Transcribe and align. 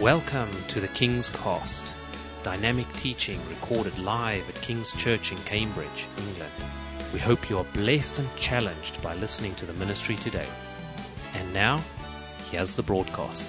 Welcome 0.00 0.50
to 0.68 0.78
the 0.78 0.88
King's 0.88 1.30
Cast, 1.30 1.82
dynamic 2.42 2.86
teaching 2.98 3.40
recorded 3.48 3.98
live 3.98 4.46
at 4.46 4.60
King's 4.60 4.92
Church 4.92 5.32
in 5.32 5.38
Cambridge, 5.38 6.06
England. 6.18 6.52
We 7.14 7.18
hope 7.18 7.48
you 7.48 7.56
are 7.56 7.64
blessed 7.72 8.18
and 8.18 8.28
challenged 8.36 9.00
by 9.00 9.14
listening 9.14 9.54
to 9.54 9.64
the 9.64 9.72
ministry 9.72 10.16
today. 10.16 10.46
And 11.34 11.50
now, 11.54 11.80
here's 12.50 12.74
the 12.74 12.82
broadcast. 12.82 13.48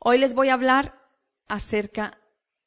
Hoy 0.00 0.18
les 0.18 0.34
voy 0.34 0.48
a 0.48 0.54
hablar 0.54 0.92
acerca 1.46 2.18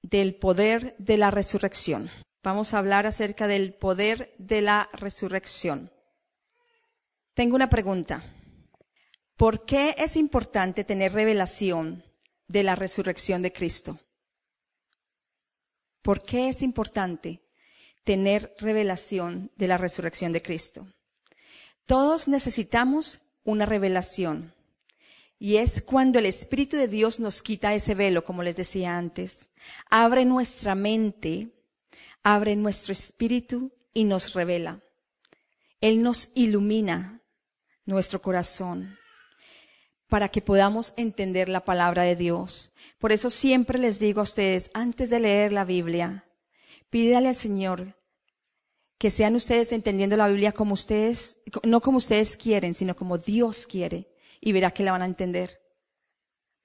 del 0.02 0.36
poder 0.36 0.96
de 0.98 1.18
la 1.18 1.30
resurrección. 1.30 2.10
Vamos 2.42 2.74
a 2.74 2.78
hablar 2.78 3.06
acerca 3.06 3.48
del 3.48 3.74
poder 3.74 4.34
de 4.38 4.62
la 4.62 4.88
resurrección. 4.94 5.92
Tengo 7.34 7.56
una 7.56 7.70
pregunta. 7.70 8.24
¿Por 9.38 9.66
qué 9.66 9.96
es 9.98 10.16
importante 10.16 10.84
tener 10.84 11.14
revelación 11.14 12.04
de 12.48 12.64
la 12.64 12.76
resurrección 12.76 13.42
de 13.42 13.54
Cristo? 13.54 14.00
¿Por 16.02 16.22
qué 16.22 16.50
es 16.50 16.62
importante 16.62 17.42
tener 18.04 18.54
revelación 18.60 19.52
de 19.56 19.68
la 19.68 19.78
resurrección 19.78 20.34
de 20.34 20.42
Cristo? 20.42 20.88
Todos 21.86 22.28
necesitamos 22.28 23.22
una 23.44 23.66
revelación. 23.66 24.54
Y 25.40 25.58
es 25.58 25.82
cuando 25.82 26.20
el 26.20 26.26
Espíritu 26.26 26.76
de 26.76 26.88
Dios 26.88 27.20
nos 27.20 27.42
quita 27.42 27.74
ese 27.74 27.96
velo, 27.96 28.26
como 28.26 28.44
les 28.44 28.58
decía 28.58 28.98
antes, 28.98 29.50
abre 29.90 30.26
nuestra 30.26 30.76
mente, 30.76 31.50
abre 32.24 32.56
nuestro 32.56 32.92
espíritu 32.92 33.72
y 33.94 34.04
nos 34.04 34.34
revela. 34.34 34.82
Él 35.80 36.04
nos 36.04 36.32
ilumina 36.36 37.21
nuestro 37.86 38.22
corazón 38.22 38.98
para 40.12 40.28
que 40.28 40.42
podamos 40.42 40.94
entender 40.98 41.48
la 41.48 41.62
palabra 41.62 42.04
de 42.04 42.18
Dios. 42.18 42.74
Por 43.00 43.14
eso 43.14 43.30
siempre 43.30 43.80
les 43.80 43.98
digo 43.98 44.20
a 44.20 44.24
ustedes, 44.24 44.70
antes 44.74 45.10
de 45.10 45.22
leer 45.22 45.54
la 45.54 45.64
Biblia, 45.64 46.26
pídale 46.90 47.30
al 47.30 47.36
Señor 47.36 47.96
que 48.98 49.10
sean 49.10 49.36
ustedes 49.36 49.72
entendiendo 49.72 50.18
la 50.18 50.28
Biblia 50.28 50.52
como 50.52 50.74
ustedes, 50.74 51.38
no 51.64 51.82
como 51.82 51.98
ustedes 51.98 52.38
quieren, 52.38 52.74
sino 52.74 52.96
como 52.96 53.18
Dios 53.18 53.66
quiere 53.66 54.14
y 54.42 54.52
verá 54.52 54.72
que 54.72 54.84
la 54.84 54.92
van 54.92 55.02
a 55.02 55.06
entender. 55.06 55.60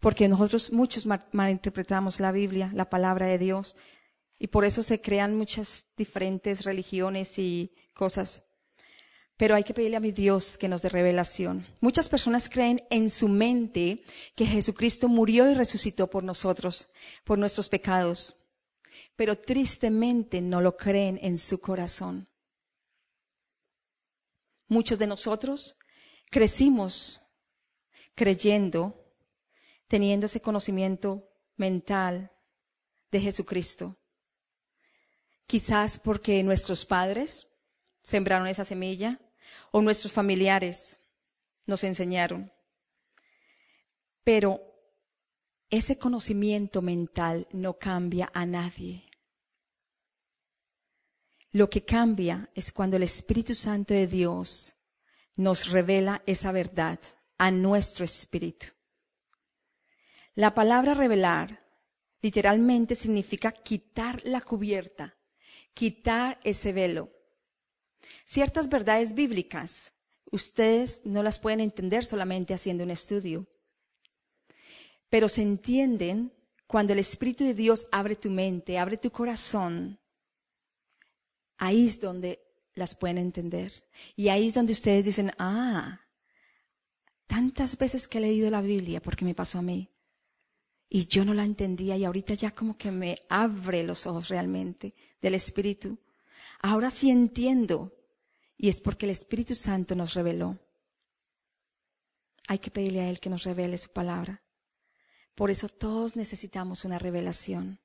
Porque 0.00 0.28
nosotros 0.28 0.72
muchos 0.72 1.06
malinterpretamos 1.06 2.20
la 2.20 2.32
Biblia, 2.32 2.70
la 2.74 2.90
palabra 2.90 3.26
de 3.26 3.38
Dios, 3.38 3.76
y 4.38 4.48
por 4.48 4.64
eso 4.64 4.82
se 4.82 5.00
crean 5.00 5.36
muchas 5.36 5.86
diferentes 5.96 6.64
religiones 6.64 7.38
y 7.38 7.72
cosas. 7.94 8.42
Pero 9.36 9.54
hay 9.54 9.64
que 9.64 9.74
pedirle 9.74 9.98
a 9.98 10.00
mi 10.00 10.12
Dios 10.12 10.56
que 10.56 10.68
nos 10.68 10.80
dé 10.80 10.88
revelación. 10.88 11.66
Muchas 11.80 12.08
personas 12.08 12.48
creen 12.48 12.82
en 12.88 13.10
su 13.10 13.28
mente 13.28 14.02
que 14.34 14.46
Jesucristo 14.46 15.08
murió 15.08 15.50
y 15.50 15.54
resucitó 15.54 16.08
por 16.08 16.24
nosotros, 16.24 16.88
por 17.24 17.38
nuestros 17.38 17.68
pecados. 17.68 18.38
Pero 19.14 19.36
tristemente 19.36 20.40
no 20.40 20.62
lo 20.62 20.76
creen 20.76 21.18
en 21.22 21.36
su 21.36 21.60
corazón. 21.60 22.28
Muchos 24.68 24.98
de 24.98 25.06
nosotros 25.06 25.76
crecimos 26.30 27.20
creyendo, 28.14 29.12
teniendo 29.86 30.26
ese 30.26 30.40
conocimiento 30.40 31.28
mental 31.56 32.32
de 33.12 33.20
Jesucristo. 33.20 33.96
Quizás 35.46 35.98
porque 35.98 36.42
nuestros 36.42 36.86
padres 36.86 37.46
sembraron 38.02 38.48
esa 38.48 38.64
semilla 38.64 39.20
o 39.70 39.82
nuestros 39.82 40.12
familiares 40.12 41.00
nos 41.66 41.84
enseñaron. 41.84 42.52
Pero 44.24 44.60
ese 45.70 45.98
conocimiento 45.98 46.82
mental 46.82 47.48
no 47.52 47.78
cambia 47.78 48.30
a 48.32 48.46
nadie. 48.46 49.10
Lo 51.52 51.70
que 51.70 51.84
cambia 51.84 52.50
es 52.54 52.72
cuando 52.72 52.96
el 52.96 53.02
Espíritu 53.02 53.54
Santo 53.54 53.94
de 53.94 54.06
Dios 54.06 54.76
nos 55.36 55.70
revela 55.70 56.22
esa 56.26 56.52
verdad 56.52 56.98
a 57.38 57.50
nuestro 57.50 58.04
espíritu. 58.04 58.68
La 60.34 60.54
palabra 60.54 60.94
revelar 60.94 61.64
literalmente 62.20 62.94
significa 62.94 63.52
quitar 63.52 64.20
la 64.24 64.40
cubierta, 64.40 65.16
quitar 65.72 66.40
ese 66.44 66.72
velo. 66.72 67.15
Ciertas 68.24 68.68
verdades 68.68 69.14
bíblicas, 69.14 69.92
ustedes 70.30 71.02
no 71.04 71.22
las 71.22 71.38
pueden 71.38 71.60
entender 71.60 72.04
solamente 72.04 72.54
haciendo 72.54 72.84
un 72.84 72.90
estudio, 72.90 73.46
pero 75.08 75.28
se 75.28 75.42
entienden 75.42 76.32
cuando 76.66 76.92
el 76.92 76.98
Espíritu 76.98 77.44
de 77.44 77.54
Dios 77.54 77.86
abre 77.92 78.16
tu 78.16 78.30
mente, 78.30 78.78
abre 78.78 78.96
tu 78.96 79.10
corazón. 79.10 79.98
Ahí 81.58 81.86
es 81.86 82.00
donde 82.00 82.40
las 82.74 82.94
pueden 82.94 83.18
entender. 83.18 83.72
Y 84.16 84.28
ahí 84.28 84.48
es 84.48 84.54
donde 84.54 84.72
ustedes 84.72 85.04
dicen, 85.04 85.30
ah, 85.38 86.06
Tantas 87.26 87.76
veces 87.76 88.06
que 88.06 88.18
he 88.18 88.20
leído 88.20 88.50
la 88.50 88.60
Biblia 88.60 89.02
porque 89.02 89.24
me 89.24 89.34
pasó 89.34 89.58
a 89.58 89.62
mí. 89.62 89.90
Y 90.88 91.06
yo 91.06 91.24
no 91.24 91.34
la 91.34 91.44
entendía 91.44 91.96
y 91.96 92.04
ahorita 92.04 92.34
ya 92.34 92.52
como 92.52 92.78
que 92.78 92.92
me 92.92 93.18
abre 93.28 93.82
los 93.82 94.06
ojos 94.06 94.28
realmente 94.28 94.94
del 95.20 95.34
Espíritu. 95.34 95.98
Ahora 96.60 96.90
sí 96.90 97.10
entiendo. 97.10 97.92
Y 98.56 98.68
es 98.68 98.80
porque 98.80 99.06
el 99.06 99.10
Espíritu 99.10 99.54
Santo 99.54 99.94
nos 99.94 100.14
reveló. 100.14 100.58
Hay 102.48 102.58
que 102.58 102.70
pedirle 102.70 103.00
a 103.00 103.10
Él 103.10 103.20
que 103.20 103.30
nos 103.30 103.44
revele 103.44 103.76
su 103.76 103.90
palabra. 103.92 104.42
Por 105.34 105.50
eso 105.50 105.68
todos 105.68 106.16
necesitamos 106.16 106.84
una 106.84 106.98
revelación. 106.98 107.80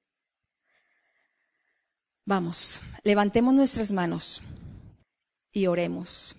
Vamos, 2.25 2.81
levantemos 3.03 3.53
nuestras 3.53 3.91
manos 3.91 4.41
y 5.51 5.65
oremos. 5.65 6.35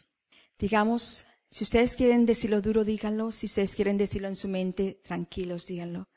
Digamos, 0.58 1.26
si 1.50 1.64
ustedes 1.64 1.96
quieren 1.96 2.24
decirlo 2.24 2.62
duro, 2.62 2.84
díganlo. 2.84 3.30
Si 3.32 3.44
ustedes 3.44 3.74
quieren 3.74 3.98
decirlo 3.98 4.28
en 4.28 4.36
su 4.36 4.48
mente, 4.48 5.00
tranquilos, 5.04 5.66
díganlo. 5.66 6.08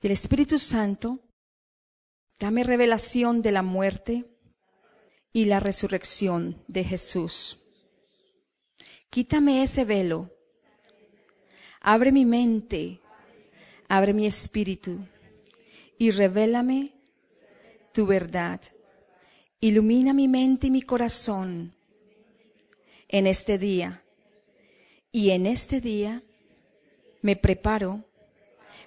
Del 0.00 0.12
Espíritu 0.12 0.58
Santo, 0.58 1.20
dame 2.40 2.64
revelación 2.64 3.42
de 3.42 3.52
la 3.52 3.62
muerte 3.62 4.31
y 5.32 5.46
la 5.46 5.60
resurrección 5.60 6.62
de 6.68 6.84
Jesús. 6.84 7.58
Quítame 9.10 9.62
ese 9.62 9.84
velo. 9.84 10.30
Abre 11.80 12.12
mi 12.12 12.24
mente, 12.24 13.00
abre 13.88 14.12
mi 14.12 14.26
espíritu 14.26 14.98
y 15.98 16.10
revélame 16.10 16.92
tu 17.92 18.06
verdad. 18.06 18.60
Ilumina 19.60 20.12
mi 20.12 20.28
mente 20.28 20.68
y 20.68 20.70
mi 20.70 20.82
corazón 20.82 21.74
en 23.08 23.26
este 23.26 23.58
día 23.58 24.02
y 25.12 25.30
en 25.30 25.46
este 25.46 25.80
día 25.80 26.22
me 27.20 27.36
preparo 27.36 28.04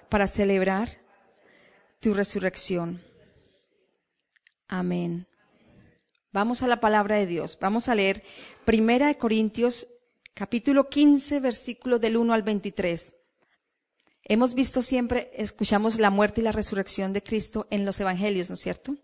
para 0.08 0.26
celebrar 0.26 0.88
tu 2.00 2.12
resurrección. 2.12 3.00
Amén. 4.68 5.26
Vamos 6.36 6.62
a 6.62 6.66
la 6.66 6.80
palabra 6.80 7.16
de 7.16 7.24
Dios. 7.24 7.56
Vamos 7.58 7.88
a 7.88 7.94
leer 7.94 8.22
Primera 8.66 9.06
de 9.06 9.16
Corintios 9.16 9.86
capítulo 10.34 10.90
15 10.90 11.40
versículo 11.40 11.98
del 11.98 12.18
1 12.18 12.34
al 12.34 12.42
23. 12.42 13.16
Hemos 14.22 14.54
visto 14.54 14.82
siempre, 14.82 15.30
escuchamos 15.32 15.98
la 15.98 16.10
muerte 16.10 16.42
y 16.42 16.44
la 16.44 16.52
resurrección 16.52 17.14
de 17.14 17.22
Cristo 17.22 17.66
en 17.70 17.86
los 17.86 17.98
evangelios, 18.00 18.50
¿no 18.50 18.54
es 18.56 18.60
cierto? 18.60 18.96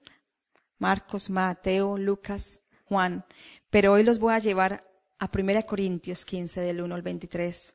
Marcos, 0.76 1.30
Mateo, 1.30 1.96
Lucas, 1.96 2.60
Juan. 2.84 3.24
Pero 3.70 3.92
hoy 3.92 4.02
los 4.02 4.18
voy 4.18 4.34
a 4.34 4.38
llevar 4.38 4.86
a 5.18 5.30
1 5.34 5.66
Corintios 5.66 6.26
15 6.26 6.60
del 6.60 6.82
1 6.82 6.94
al 6.94 7.00
23. 7.00 7.74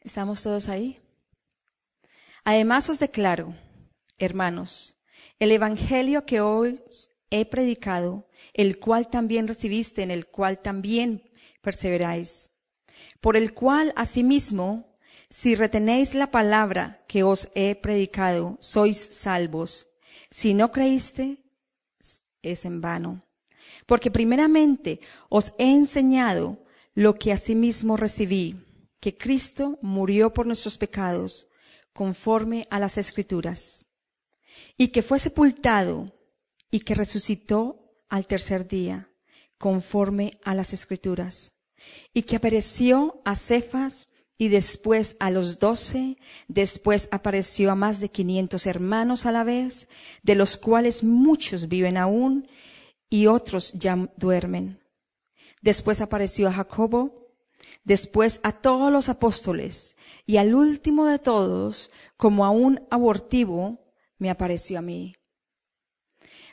¿Estamos 0.00 0.42
todos 0.42 0.70
ahí? 0.70 0.98
Además 2.42 2.88
os 2.88 2.98
declaro, 2.98 3.54
hermanos, 4.16 4.96
el 5.38 5.52
Evangelio 5.52 6.24
que 6.24 6.40
hoy 6.40 6.82
he 7.30 7.44
predicado, 7.44 8.28
el 8.54 8.78
cual 8.78 9.08
también 9.08 9.48
recibiste, 9.48 10.02
en 10.02 10.10
el 10.10 10.26
cual 10.26 10.60
también 10.60 11.30
perseveráis, 11.62 12.50
por 13.20 13.36
el 13.36 13.54
cual 13.54 13.92
asimismo, 13.96 14.96
si 15.28 15.54
retenéis 15.54 16.14
la 16.14 16.30
palabra 16.30 17.04
que 17.06 17.22
os 17.22 17.50
he 17.54 17.74
predicado, 17.76 18.58
sois 18.60 18.98
salvos. 19.12 19.86
Si 20.30 20.54
no 20.54 20.72
creíste, 20.72 21.38
es 22.42 22.64
en 22.64 22.80
vano. 22.80 23.24
Porque 23.86 24.10
primeramente 24.10 25.00
os 25.28 25.52
he 25.58 25.70
enseñado 25.70 26.64
lo 26.94 27.14
que 27.14 27.32
asimismo 27.32 27.96
recibí, 27.96 28.56
que 28.98 29.16
Cristo 29.16 29.78
murió 29.82 30.32
por 30.32 30.46
nuestros 30.46 30.76
pecados, 30.78 31.48
conforme 31.92 32.66
a 32.70 32.78
las 32.78 32.98
Escrituras, 32.98 33.86
y 34.76 34.88
que 34.88 35.02
fue 35.02 35.18
sepultado 35.18 36.12
y 36.70 36.80
que 36.80 36.94
resucitó 36.94 37.92
al 38.08 38.26
tercer 38.26 38.68
día, 38.68 39.10
conforme 39.58 40.38
a 40.44 40.54
las 40.54 40.72
Escrituras, 40.72 41.54
y 42.12 42.22
que 42.22 42.36
apareció 42.36 43.20
a 43.24 43.36
Cefas 43.36 44.08
y 44.38 44.48
después 44.48 45.16
a 45.20 45.30
los 45.30 45.58
doce, 45.58 46.16
después 46.48 47.08
apareció 47.12 47.70
a 47.70 47.74
más 47.74 48.00
de 48.00 48.10
quinientos 48.10 48.66
hermanos 48.66 49.26
a 49.26 49.32
la 49.32 49.44
vez, 49.44 49.88
de 50.22 50.34
los 50.34 50.56
cuales 50.56 51.04
muchos 51.04 51.68
viven 51.68 51.96
aún 51.96 52.48
y 53.10 53.26
otros 53.26 53.72
ya 53.74 53.96
duermen. 54.16 54.80
Después 55.60 56.00
apareció 56.00 56.48
a 56.48 56.52
Jacobo, 56.52 57.34
después 57.84 58.40
a 58.42 58.52
todos 58.52 58.90
los 58.90 59.08
apóstoles 59.10 59.96
y 60.24 60.38
al 60.38 60.54
último 60.54 61.06
de 61.06 61.18
todos, 61.18 61.90
como 62.16 62.46
a 62.46 62.50
un 62.50 62.86
abortivo, 62.90 63.92
me 64.16 64.30
apareció 64.30 64.78
a 64.78 64.82
mí 64.82 65.16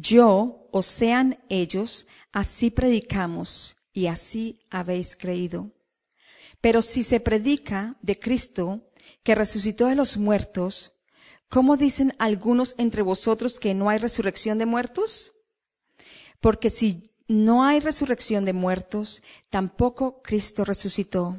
yo 0.00 0.68
o 0.70 0.82
sean 0.82 1.42
ellos, 1.48 2.06
así 2.32 2.70
predicamos 2.70 3.76
y 3.92 4.06
así 4.06 4.60
habéis 4.70 5.16
creído. 5.16 5.72
Pero 6.60 6.82
si 6.82 7.02
se 7.02 7.20
predica 7.20 7.96
de 8.00 8.18
Cristo, 8.18 8.90
que 9.22 9.34
resucitó 9.34 9.86
de 9.86 9.96
los 9.96 10.16
muertos, 10.16 10.92
¿cómo 11.48 11.76
dicen 11.76 12.14
algunos 12.18 12.74
entre 12.78 13.02
vosotros 13.02 13.58
que 13.58 13.74
no 13.74 13.88
hay 13.88 13.98
resurrección 13.98 14.58
de 14.58 14.66
muertos? 14.66 15.32
Porque 16.40 16.70
si 16.70 17.10
no 17.26 17.64
hay 17.64 17.80
resurrección 17.80 18.44
de 18.44 18.52
muertos, 18.52 19.22
tampoco 19.50 20.22
Cristo 20.22 20.64
resucitó. 20.64 21.36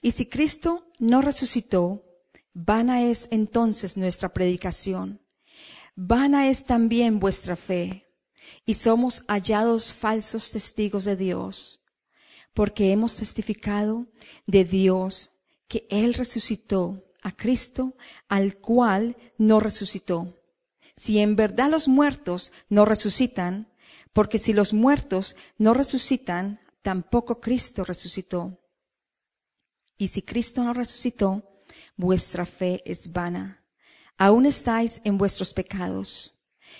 Y 0.00 0.12
si 0.12 0.26
Cristo 0.26 0.92
no 0.98 1.22
resucitó, 1.22 2.04
vana 2.52 3.02
es 3.02 3.26
entonces 3.30 3.96
nuestra 3.96 4.32
predicación 4.32 5.23
Vana 5.96 6.48
es 6.48 6.64
también 6.64 7.20
vuestra 7.20 7.54
fe, 7.54 8.04
y 8.66 8.74
somos 8.74 9.24
hallados 9.28 9.94
falsos 9.94 10.50
testigos 10.50 11.04
de 11.04 11.14
Dios, 11.14 11.80
porque 12.52 12.90
hemos 12.90 13.14
testificado 13.14 14.08
de 14.44 14.64
Dios 14.64 15.30
que 15.68 15.86
Él 15.90 16.14
resucitó 16.14 17.04
a 17.22 17.30
Cristo, 17.30 17.96
al 18.28 18.56
cual 18.56 19.16
no 19.38 19.60
resucitó. 19.60 20.42
Si 20.96 21.20
en 21.20 21.36
verdad 21.36 21.70
los 21.70 21.86
muertos 21.86 22.50
no 22.68 22.84
resucitan, 22.84 23.72
porque 24.12 24.38
si 24.38 24.52
los 24.52 24.72
muertos 24.72 25.36
no 25.58 25.74
resucitan, 25.74 26.60
tampoco 26.82 27.40
Cristo 27.40 27.84
resucitó. 27.84 28.60
Y 29.96 30.08
si 30.08 30.22
Cristo 30.22 30.64
no 30.64 30.72
resucitó, 30.72 31.62
vuestra 31.96 32.46
fe 32.46 32.82
es 32.84 33.12
vana 33.12 33.63
aún 34.16 34.46
estáis 34.46 35.00
en 35.04 35.18
vuestros 35.18 35.52
pecados. 35.54 36.34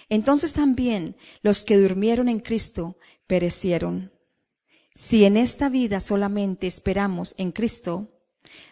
Entonces 0.09 0.53
también 0.53 1.17
los 1.43 1.65
que 1.65 1.79
durmieron 1.79 2.29
en 2.29 2.41
Cristo 2.41 2.99
perecieron. 3.27 4.13
Si 4.95 5.25
en 5.25 5.37
esta 5.37 5.69
vida 5.69 6.01
solamente 6.01 6.67
esperamos 6.67 7.35
en 7.39 7.53
Cristo, 7.53 8.11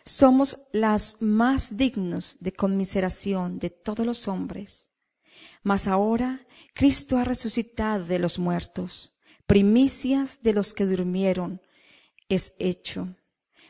somos 0.05 0.61
las 0.73 1.21
más 1.21 1.77
dignos 1.77 2.37
de 2.41 2.53
conmiseración 2.53 3.59
de 3.59 3.71
todos 3.71 4.07
los 4.07 4.29
hombres. 4.29 4.89
Mas 5.63 5.87
ahora 5.87 6.47
Cristo 6.75 7.19
ha 7.19 7.25
resucitado 7.25 8.05
de 8.05 8.19
los 8.19 8.39
muertos, 8.39 9.15
primicias 9.47 10.43
de 10.43 10.53
los 10.53 10.75
que 10.75 10.87
durmieron 10.87 11.61
es 12.29 12.55
hecho, 12.59 13.17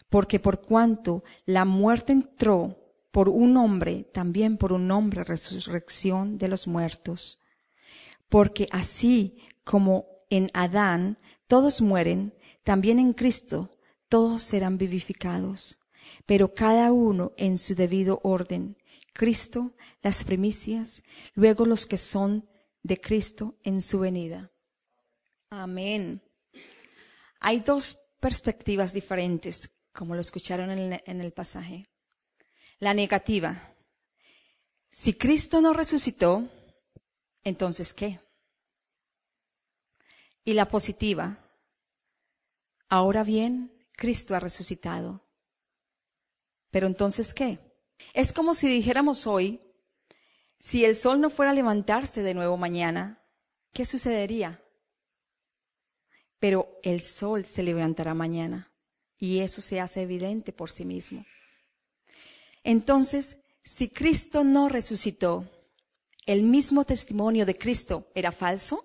porque 0.08 0.38
por 0.38 0.60
cuanto 0.60 1.24
la 1.46 1.64
muerte 1.64 2.12
entró 2.12 2.81
por 3.12 3.28
un 3.28 3.56
hombre, 3.58 4.04
también 4.12 4.56
por 4.56 4.72
un 4.72 4.90
hombre, 4.90 5.22
resurrección 5.22 6.38
de 6.38 6.48
los 6.48 6.66
muertos. 6.66 7.38
Porque 8.28 8.66
así 8.72 9.36
como 9.64 10.06
en 10.30 10.50
Adán 10.54 11.18
todos 11.46 11.82
mueren, 11.82 12.34
también 12.64 12.98
en 12.98 13.12
Cristo 13.12 13.70
todos 14.08 14.42
serán 14.42 14.78
vivificados, 14.78 15.78
pero 16.26 16.54
cada 16.54 16.90
uno 16.92 17.32
en 17.36 17.58
su 17.58 17.74
debido 17.74 18.20
orden. 18.24 18.76
Cristo, 19.12 19.74
las 20.02 20.24
primicias, 20.24 21.02
luego 21.34 21.66
los 21.66 21.86
que 21.86 21.98
son 21.98 22.48
de 22.82 22.98
Cristo 22.98 23.56
en 23.62 23.82
su 23.82 23.98
venida. 23.98 24.50
Amén. 25.50 26.22
Hay 27.40 27.60
dos 27.60 28.00
perspectivas 28.20 28.94
diferentes, 28.94 29.70
como 29.92 30.14
lo 30.14 30.22
escucharon 30.22 30.70
en 30.70 30.78
el, 30.78 31.02
en 31.04 31.20
el 31.20 31.32
pasaje. 31.32 31.91
La 32.82 32.94
negativa. 32.94 33.76
Si 34.90 35.14
Cristo 35.14 35.60
no 35.60 35.72
resucitó, 35.72 36.50
entonces 37.44 37.94
¿qué? 37.94 38.18
Y 40.42 40.54
la 40.54 40.68
positiva. 40.68 41.48
Ahora 42.88 43.22
bien, 43.22 43.86
Cristo 43.92 44.34
ha 44.34 44.40
resucitado. 44.40 45.24
Pero 46.72 46.88
entonces 46.88 47.32
¿qué? 47.32 47.60
Es 48.14 48.32
como 48.32 48.52
si 48.52 48.66
dijéramos 48.66 49.28
hoy, 49.28 49.60
si 50.58 50.84
el 50.84 50.96
sol 50.96 51.20
no 51.20 51.30
fuera 51.30 51.52
a 51.52 51.54
levantarse 51.54 52.24
de 52.24 52.34
nuevo 52.34 52.56
mañana, 52.56 53.24
¿qué 53.72 53.84
sucedería? 53.84 54.60
Pero 56.40 56.80
el 56.82 57.02
sol 57.02 57.44
se 57.44 57.62
levantará 57.62 58.12
mañana 58.14 58.72
y 59.18 59.38
eso 59.38 59.62
se 59.62 59.78
hace 59.78 60.02
evidente 60.02 60.52
por 60.52 60.68
sí 60.68 60.84
mismo. 60.84 61.24
Entonces, 62.64 63.38
si 63.64 63.88
Cristo 63.88 64.44
no 64.44 64.68
resucitó, 64.68 65.48
el 66.26 66.42
mismo 66.42 66.84
testimonio 66.84 67.46
de 67.46 67.56
Cristo 67.56 68.10
era 68.14 68.32
falso, 68.32 68.84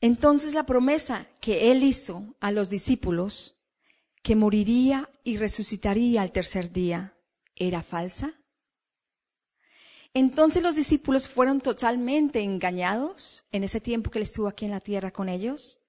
entonces 0.00 0.54
la 0.54 0.64
promesa 0.64 1.28
que 1.40 1.70
él 1.70 1.82
hizo 1.82 2.34
a 2.40 2.52
los 2.52 2.70
discípulos, 2.70 3.60
que 4.22 4.36
moriría 4.36 5.10
y 5.24 5.36
resucitaría 5.36 6.22
al 6.22 6.32
tercer 6.32 6.72
día, 6.72 7.16
era 7.54 7.82
falsa. 7.82 8.34
Entonces 10.14 10.62
los 10.62 10.74
discípulos 10.74 11.28
fueron 11.28 11.60
totalmente 11.60 12.40
engañados 12.40 13.44
en 13.52 13.64
ese 13.64 13.80
tiempo 13.80 14.10
que 14.10 14.18
él 14.18 14.24
estuvo 14.24 14.48
aquí 14.48 14.64
en 14.64 14.72
la 14.72 14.80
tierra 14.80 15.10
con 15.10 15.28
ellos. 15.28 15.80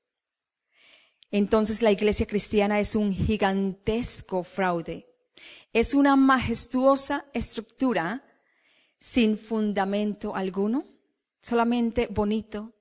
Entonces 1.31 1.81
la 1.81 1.91
iglesia 1.91 2.27
cristiana 2.27 2.79
es 2.81 2.95
un 2.95 3.13
gigantesco 3.13 4.43
fraude 4.43 5.10
es 5.73 5.93
una 5.93 6.15
majestuosa 6.15 7.25
estructura 7.33 8.23
sin 8.99 9.37
fundamento 9.37 10.35
alguno, 10.35 10.85
solamente 11.41 12.07
bonito, 12.07 12.73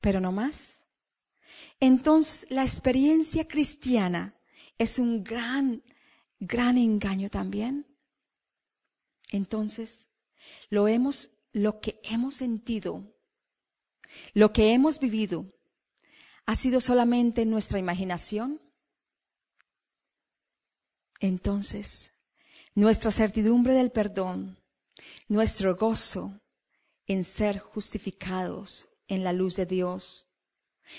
pero 0.00 0.20
no 0.20 0.32
más. 0.32 0.80
Entonces, 1.80 2.46
la 2.50 2.62
experiencia 2.62 3.48
cristiana 3.48 4.34
es 4.78 4.98
un 4.98 5.24
gran, 5.24 5.82
gran 6.38 6.78
engaño 6.78 7.28
también. 7.30 7.86
Entonces, 9.30 10.06
lo 10.68 10.88
hemos, 10.88 11.30
lo 11.52 11.80
que 11.80 12.00
hemos 12.02 12.34
sentido, 12.34 13.04
lo 14.34 14.52
que 14.52 14.72
hemos 14.72 15.00
vivido, 15.00 15.46
ha 16.46 16.54
sido 16.54 16.80
solamente 16.80 17.46
nuestra 17.46 17.78
imaginación 17.78 18.60
entonces, 21.20 22.12
nuestra 22.74 23.10
certidumbre 23.10 23.74
del 23.74 23.92
perdón, 23.92 24.58
nuestro 25.28 25.76
gozo 25.76 26.40
en 27.06 27.24
ser 27.24 27.58
justificados 27.58 28.88
en 29.06 29.22
la 29.22 29.32
luz 29.32 29.56
de 29.56 29.66
Dios. 29.66 30.26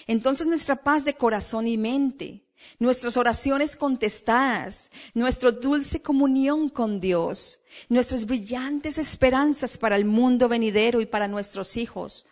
Entonces 0.07 0.45
nuestra 0.45 0.83
paz 0.83 1.03
de 1.05 1.15
corazón 1.15 1.67
y 1.67 1.77
mente, 1.77 2.45
nuestras 2.77 3.17
oraciones 3.17 3.75
contestadas, 3.75 4.91
nuestra 5.13 5.51
dulce 5.51 6.01
comunión 6.01 6.69
con 6.69 6.99
Dios, 6.99 7.59
nuestras 7.89 8.25
brillantes 8.25 8.97
esperanzas 8.97 9.77
para 9.77 9.95
el 9.95 10.05
mundo 10.05 10.47
venidero 10.47 11.01
y 11.01 11.07
para 11.07 11.27
nuestros 11.27 11.77
hijos. 11.77 12.25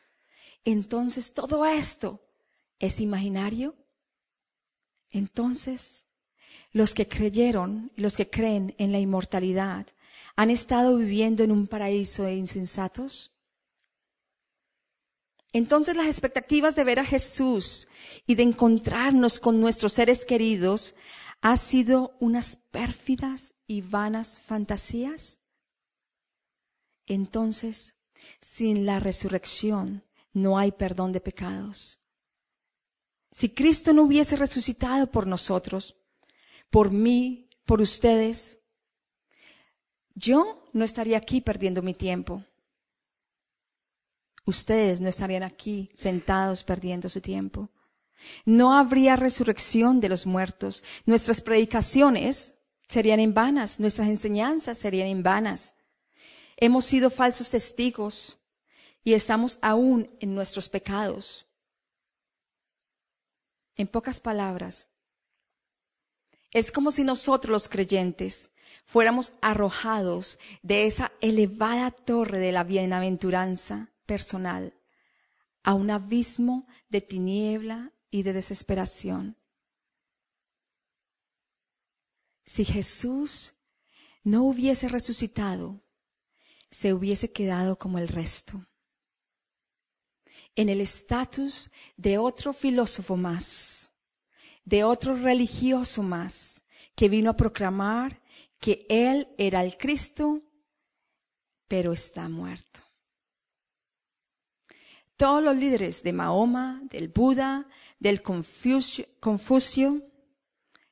Entonces 0.64 1.34
todo 1.34 1.66
esto 1.66 2.22
es 2.78 3.00
imaginario. 3.00 3.76
Entonces 5.10 6.06
los 6.72 6.94
que 6.94 7.08
creyeron, 7.08 7.92
los 7.96 8.16
que 8.16 8.30
creen 8.30 8.76
en 8.78 8.92
la 8.92 9.00
inmortalidad, 9.00 9.88
han 10.36 10.50
estado 10.50 10.98
viviendo 10.98 11.44
en 11.44 11.52
un 11.52 11.68
paraíso 11.68 12.24
de 12.24 12.36
insensatos. 12.36 13.32
Entonces 15.52 15.96
las 15.96 16.08
expectativas 16.08 16.76
de 16.76 16.84
ver 16.84 17.00
a 17.00 17.06
Jesús 17.06 17.88
y 18.28 18.36
de 18.36 18.44
encontrarnos 18.44 19.40
con 19.40 19.60
nuestros 19.60 19.94
seres 19.94 20.26
queridos 20.26 20.96
ha 21.42 21.58
sido 21.58 22.16
unas 22.20 22.58
pérfidas 22.58 23.54
y 23.66 23.82
vanas 23.82 24.42
fantasías. 24.42 25.40
Entonces, 27.08 27.96
sin 28.42 28.86
la 28.86 29.00
resurrección 29.00 30.04
no 30.34 30.58
hay 30.60 30.72
perdón 30.72 31.12
de 31.12 31.22
pecados. 31.22 32.02
Si 33.32 33.50
Cristo 33.50 33.94
no 33.94 34.04
hubiese 34.04 34.36
resucitado 34.36 35.10
por 35.10 35.26
nosotros, 35.26 35.99
por 36.70 36.92
mí, 36.94 37.50
por 37.66 37.82
ustedes, 37.82 38.60
yo 40.16 40.64
no 40.74 40.86
estaría 40.86 41.18
aquí 41.18 41.42
perdiendo 41.42 41.82
mi 41.82 41.94
tiempo. 41.94 42.44
Ustedes 44.46 45.00
no 45.00 45.10
estarían 45.10 45.44
aquí 45.44 45.92
sentados 45.96 46.64
perdiendo 46.64 47.08
su 47.08 47.22
tiempo. 47.22 47.70
No 48.46 48.78
habría 48.78 49.16
resurrección 49.16 50.00
de 50.00 50.10
los 50.10 50.26
muertos. 50.26 50.84
Nuestras 51.06 51.42
predicaciones 51.42 52.56
serían 52.88 53.20
en 53.20 53.34
vanas, 53.34 53.80
nuestras 53.80 54.10
enseñanzas 54.10 54.78
serían 54.78 55.08
en 55.08 55.24
vanas. 55.24 55.76
Hemos 56.58 56.86
sido 56.86 57.10
falsos 57.10 57.50
testigos 57.50 58.38
y 59.04 59.14
estamos 59.14 59.60
aún 59.62 60.10
en 60.20 60.36
nuestros 60.36 60.68
pecados. 60.68 61.46
En 63.76 63.88
pocas 63.88 64.20
palabras, 64.20 64.90
es 66.52 66.72
como 66.72 66.92
si 66.92 67.04
nosotros 67.04 67.52
los 67.52 67.70
creyentes 67.70 68.52
fuéramos 68.86 69.34
arrojados 69.42 70.40
de 70.62 70.86
esa 70.86 71.12
elevada 71.22 71.92
torre 71.92 72.40
de 72.40 72.52
la 72.52 72.64
bienaventuranza 72.64 73.92
personal 74.06 74.74
a 75.64 75.74
un 75.74 75.92
abismo 75.92 76.68
de 76.90 77.02
tiniebla 77.02 77.94
y 78.10 78.24
de 78.24 78.34
desesperación. 78.34 79.38
Si 82.46 82.66
Jesús 82.66 83.54
no 84.24 84.44
hubiese 84.44 84.90
resucitado, 84.90 85.84
se 86.72 86.94
hubiese 86.94 87.32
quedado 87.32 87.78
como 87.78 88.00
el 88.00 88.08
resto, 88.08 88.66
en 90.56 90.70
el 90.70 90.82
estatus 90.82 91.72
de 91.96 92.18
otro 92.18 92.54
filósofo 92.54 93.16
más, 93.16 93.79
de 94.70 94.84
otro 94.84 95.16
religioso 95.16 96.04
más, 96.04 96.62
que 96.96 97.10
vino 97.10 97.32
a 97.32 97.36
proclamar 97.36 98.22
que 98.60 98.86
Él 98.88 99.28
era 99.40 99.64
el 99.64 99.78
Cristo, 99.78 100.44
pero 101.68 101.92
está 101.92 102.30
muerto. 102.30 102.80
Todos 105.18 105.44
los 105.44 105.56
líderes 105.56 106.04
de 106.04 106.14
Mahoma, 106.14 106.82
del 106.84 107.08
Buda, 107.08 107.68
del 107.98 108.22
Confucio, 108.22 110.04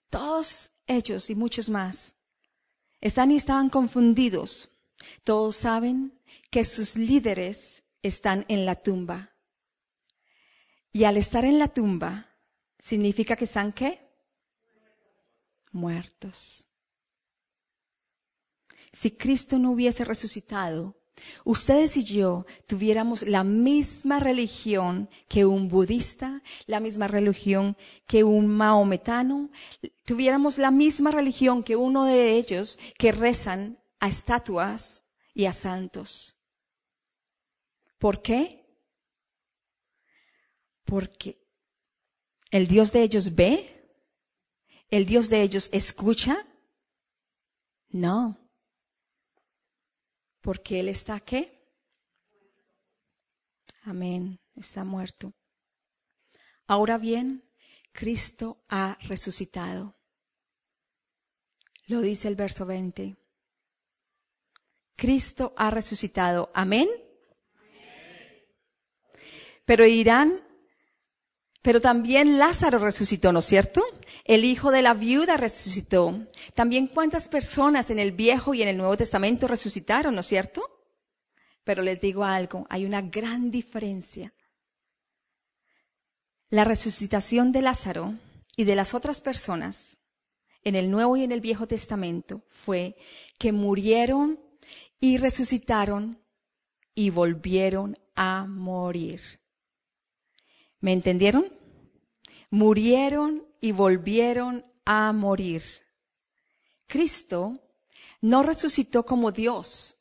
todos 0.10 0.72
ellos 0.88 1.30
y 1.30 1.36
muchos 1.36 1.70
más, 1.70 2.16
están 3.00 3.30
y 3.30 3.36
estaban 3.36 3.70
confundidos. 3.70 4.76
Todos 5.24 5.56
saben 5.56 6.20
que 6.50 6.64
sus 6.64 6.96
líderes 6.96 7.84
están 8.02 8.44
en 8.48 8.66
la 8.66 8.74
tumba. 8.76 9.36
Y 10.92 11.04
al 11.04 11.18
estar 11.18 11.46
en 11.46 11.60
la 11.60 11.68
tumba, 11.68 12.37
significa 12.80 13.36
que 13.36 13.46
están 13.46 13.74
qué? 13.74 14.00
Muertos. 15.72 16.68
Si 18.94 19.12
Cristo 19.12 19.60
no 19.60 19.72
hubiese 19.72 20.06
resucitado, 20.06 20.96
ustedes 21.44 21.98
y 21.98 22.04
yo 22.04 22.46
tuviéramos 22.68 23.24
la 23.24 23.44
misma 23.44 24.20
religión 24.20 25.10
que 25.28 25.46
un 25.46 25.68
budista, 25.68 26.42
la 26.66 26.80
misma 26.80 27.08
religión 27.08 27.78
que 28.08 28.24
un 28.24 28.48
maometano, 28.48 29.52
tuviéramos 30.06 30.58
la 30.58 30.72
misma 30.72 31.12
religión 31.12 31.64
que 31.64 31.76
uno 31.76 32.06
de 32.06 32.32
ellos 32.38 32.80
que 32.98 33.12
rezan 33.12 33.80
a 34.00 34.08
estatuas 34.08 35.04
y 35.34 35.46
a 35.46 35.54
santos. 35.54 36.38
¿Por 37.98 38.22
qué? 38.22 38.66
Porque 40.86 41.47
el 42.52 42.68
Dios 42.68 42.92
de 42.92 43.04
ellos 43.04 43.36
ve, 43.36 43.90
el 44.90 45.06
Dios 45.06 45.30
de 45.30 45.42
ellos 45.42 45.70
escucha. 45.72 46.46
No 47.90 48.38
porque 50.48 50.80
Él 50.80 50.88
está 50.88 51.20
qué? 51.20 51.62
Amén, 53.82 54.40
está 54.56 54.86
muerto. 54.86 55.34
Ahora 56.68 56.98
bien, 56.98 57.44
Cristo 57.92 58.64
ha 58.70 58.98
resucitado. 59.02 59.98
Lo 61.88 62.00
dice 62.00 62.30
el 62.30 62.38
verso 62.38 62.66
20. 62.66 63.18
Cristo 64.96 65.54
ha 65.58 65.70
resucitado. 65.70 66.50
Amén. 66.54 66.88
Pero 69.66 69.84
dirán, 69.84 70.47
pero 71.68 71.82
también 71.82 72.40
Lázaro 72.40 72.80
resucitó, 72.80 73.34
¿no 73.34 73.40
es 73.40 73.46
cierto? 73.46 73.84
El 74.24 74.46
hijo 74.46 74.72
de 74.72 74.82
la 74.82 74.94
viuda 74.94 75.36
resucitó. 75.36 76.18
También 76.56 76.88
cuántas 76.88 77.28
personas 77.28 77.90
en 77.90 78.00
el 78.00 78.14
Viejo 78.14 78.54
y 78.54 78.62
en 78.62 78.70
el 78.70 78.78
Nuevo 78.78 78.96
Testamento 78.96 79.50
resucitaron, 79.50 80.16
¿no 80.16 80.22
es 80.22 80.28
cierto? 80.28 80.64
Pero 81.66 81.82
les 81.82 82.00
digo 82.00 82.24
algo, 82.24 82.66
hay 82.70 82.86
una 82.86 83.02
gran 83.02 83.52
diferencia. 83.52 84.34
La 86.50 86.64
resucitación 86.64 87.52
de 87.52 87.62
Lázaro 87.62 88.14
y 88.56 88.64
de 88.64 88.76
las 88.76 88.94
otras 88.94 89.20
personas 89.20 89.98
en 90.64 90.76
el 90.76 90.90
Nuevo 90.90 91.18
y 91.18 91.26
en 91.26 91.34
el 91.34 91.42
Viejo 91.42 91.68
Testamento 91.68 92.44
fue 92.48 92.96
que 93.38 93.52
murieron 93.52 94.40
y 95.02 95.18
resucitaron 95.18 96.18
y 96.96 97.10
volvieron 97.10 97.98
a 98.16 98.46
morir. 98.48 99.20
¿Me 100.80 100.94
entendieron? 100.94 101.57
Murieron 102.50 103.46
y 103.62 103.72
volvieron 103.72 104.66
a 104.86 105.12
morir. 105.12 105.62
Cristo 106.88 107.60
no 108.22 108.44
resucitó 108.44 109.06
como 109.06 109.32
Dios, 109.32 109.98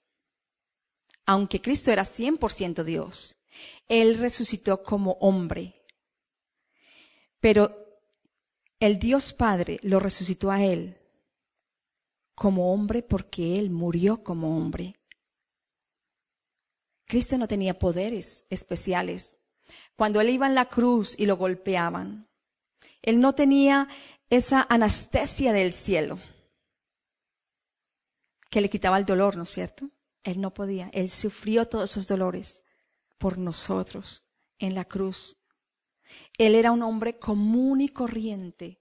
aunque 1.25 1.61
Cristo 1.61 1.91
era 1.91 2.05
100% 2.05 2.85
Dios. 2.85 3.37
Él 3.89 4.19
resucitó 4.19 4.83
como 4.83 5.13
hombre. 5.21 5.85
Pero 7.41 8.01
el 8.79 8.99
Dios 8.99 9.33
Padre 9.33 9.79
lo 9.83 9.99
resucitó 9.99 10.51
a 10.51 10.63
Él 10.63 10.99
como 12.35 12.73
hombre 12.73 13.03
porque 13.03 13.59
Él 13.59 13.71
murió 13.71 14.23
como 14.23 14.57
hombre. 14.57 14.95
Cristo 17.07 17.39
no 17.39 17.49
tenía 17.49 17.79
poderes 17.79 18.47
especiales. 18.51 19.37
Cuando 19.97 20.21
él 20.21 20.31
iba 20.31 20.47
en 20.47 20.55
la 20.55 20.69
cruz 20.69 21.19
y 21.19 21.27
lo 21.27 21.37
golpeaban, 21.37 22.29
él 23.07 23.21
no 23.21 23.35
tenía 23.35 23.89
esa 24.29 24.67
anestesia 24.69 25.53
del 25.53 25.73
cielo 25.73 26.19
que 28.51 28.61
le 28.61 28.69
quitaba 28.69 28.99
el 28.99 29.07
dolor, 29.07 29.37
¿no 29.37 29.45
es 29.45 29.51
cierto? 29.51 29.89
Él 30.25 30.41
no 30.41 30.53
podía. 30.53 30.91
Él 30.93 31.09
sufrió 31.09 31.67
todos 31.69 31.93
esos 31.93 32.09
dolores 32.09 32.65
por 33.17 33.39
nosotros 33.39 34.25
en 34.59 34.75
la 34.75 34.85
cruz. 34.85 35.39
Él 36.37 36.57
era 36.57 36.73
un 36.73 36.83
hombre 36.83 37.19
común 37.19 37.81
y 37.81 37.89
corriente. 37.89 38.81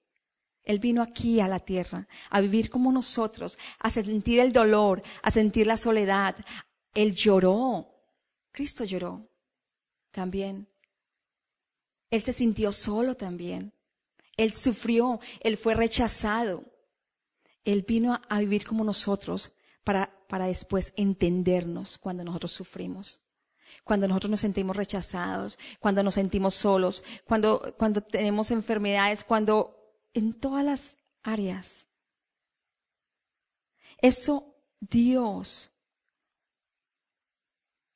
Él 0.64 0.80
vino 0.80 1.04
aquí 1.04 1.40
a 1.40 1.48
la 1.48 1.60
tierra 1.60 2.08
a 2.32 2.42
vivir 2.42 2.72
como 2.72 2.92
nosotros, 2.92 3.60
a 3.78 3.92
sentir 3.92 4.40
el 4.40 4.52
dolor, 4.52 5.04
a 5.22 5.30
sentir 5.30 5.68
la 5.68 5.78
soledad. 5.78 6.36
Él 6.96 7.14
lloró. 7.14 7.92
Cristo 8.52 8.86
lloró 8.86 9.30
también. 10.10 10.68
Él 12.10 12.24
se 12.24 12.34
sintió 12.34 12.72
solo 12.72 13.16
también. 13.16 13.75
Él 14.38 14.54
sufrió, 14.54 15.20
él 15.42 15.58
fue 15.58 15.76
rechazado. 15.76 16.64
Él 17.64 17.84
vino 17.88 18.20
a, 18.30 18.40
vivir 18.40 18.66
como 18.66 18.84
nosotros 18.84 19.54
para, 19.84 20.12
para 20.28 20.46
después 20.46 20.94
entendernos 20.96 21.98
cuando 21.98 22.24
nosotros 22.24 22.52
sufrimos. 22.52 23.22
Cuando 23.84 24.08
nosotros 24.08 24.32
nos 24.32 24.42
sentimos 24.42 24.76
rechazados, 24.76 25.58
cuando 25.80 26.04
nos 26.04 26.14
sentimos 26.14 26.54
solos, 26.54 27.04
cuando, 27.26 27.76
cuando 27.78 28.02
tenemos 28.02 28.52
enfermedades, 28.52 29.24
cuando 29.24 29.76
en 30.14 30.34
todas 30.34 30.64
las 30.64 30.98
áreas. 31.24 31.88
Eso 33.98 34.56
Dios 34.80 35.72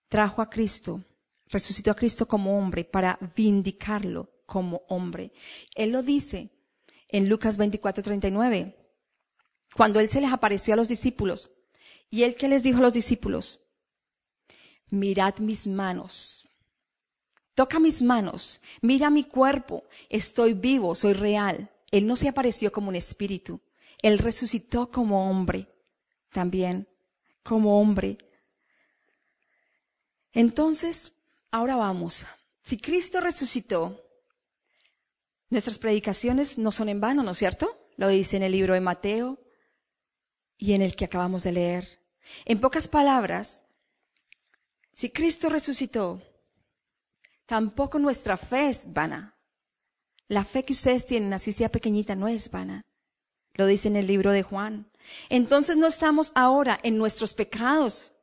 trajo 0.08 0.41
a 0.41 0.50
Cristo 0.50 1.03
resucitó 1.50 1.91
a 1.91 1.96
Cristo 1.96 2.27
como 2.27 2.58
hombre 2.58 2.86
para 2.86 3.19
vindicarlo 3.36 4.29
como 4.50 4.82
hombre. 4.88 5.32
Él 5.75 5.91
lo 5.91 6.01
dice 6.01 6.50
en 7.08 7.29
Lucas 7.29 7.58
24, 7.58 8.03
39, 8.03 8.75
cuando 9.75 10.00
Él 10.00 10.10
se 10.10 10.20
les 10.20 10.34
apareció 10.34 10.74
a 10.74 10.77
los 10.77 10.88
discípulos. 10.88 11.51
¿Y 12.10 12.24
Él 12.24 12.36
qué 12.36 12.48
les 12.48 12.63
dijo 12.63 12.79
a 12.79 12.82
los 12.82 12.94
discípulos? 12.94 13.62
Mirad 14.89 15.38
mis 15.38 15.68
manos, 15.68 16.50
Toca 17.60 17.77
mis 17.77 18.01
manos, 18.01 18.62
mira 18.82 19.10
mi 19.10 19.25
cuerpo, 19.25 19.84
estoy 20.08 20.53
vivo, 20.53 20.96
soy 20.96 21.12
real. 21.12 21.70
Él 21.91 22.08
no 22.08 22.15
se 22.15 22.29
apareció 22.29 22.72
como 22.72 22.88
un 22.88 22.96
espíritu, 22.96 23.60
Él 24.01 24.18
resucitó 24.18 24.89
como 24.89 25.29
hombre, 25.29 25.68
también, 26.32 26.88
como 27.44 27.82
hombre. 27.82 28.18
Entonces, 30.32 31.12
ahora 31.51 31.75
vamos. 31.75 32.25
Si 32.63 32.77
Cristo 32.77 33.20
resucitó, 33.20 34.09
nuestras 35.50 35.77
predicaciones 35.77 36.58
no 36.58 36.72
son 36.72 36.89
en 36.89 37.01
vano, 37.01 37.24
¿no 37.24 37.32
es 37.32 37.38
cierto? 37.38 37.75
Lo 37.98 38.08
dice 38.08 38.38
en 38.38 38.44
el 38.44 38.51
libro 38.51 38.74
de 38.74 38.82
Mateo 38.82 39.39
y 40.58 40.74
en 40.74 40.82
el 40.82 40.96
que 40.96 41.06
acabamos 41.06 41.44
de 41.44 41.51
leer. 41.51 42.01
En 42.46 42.60
pocas 42.60 42.88
palabras, 42.88 43.63
si 44.94 45.10
Cristo 45.10 45.50
resucitó, 45.50 46.22
tampoco 47.46 48.00
nuestra 48.00 48.38
fe 48.38 48.70
es 48.70 48.91
vana. 48.94 49.38
La 50.27 50.46
fe 50.46 50.63
que 50.63 50.74
ustedes 50.74 51.06
tienen, 51.06 51.34
así 51.34 51.51
sea 51.51 51.70
pequeñita, 51.70 52.15
no 52.15 52.27
es 52.27 52.51
vana. 52.51 52.86
Lo 53.56 53.65
dice 53.65 53.88
en 53.88 53.96
el 53.96 54.08
libro 54.08 54.32
de 54.32 54.44
Juan. 54.44 54.91
Entonces 55.29 55.75
no 55.75 55.88
estamos 55.88 56.32
ahora 56.36 56.79
en 56.84 56.98
nuestros 56.98 57.34
pecados. 57.34 58.13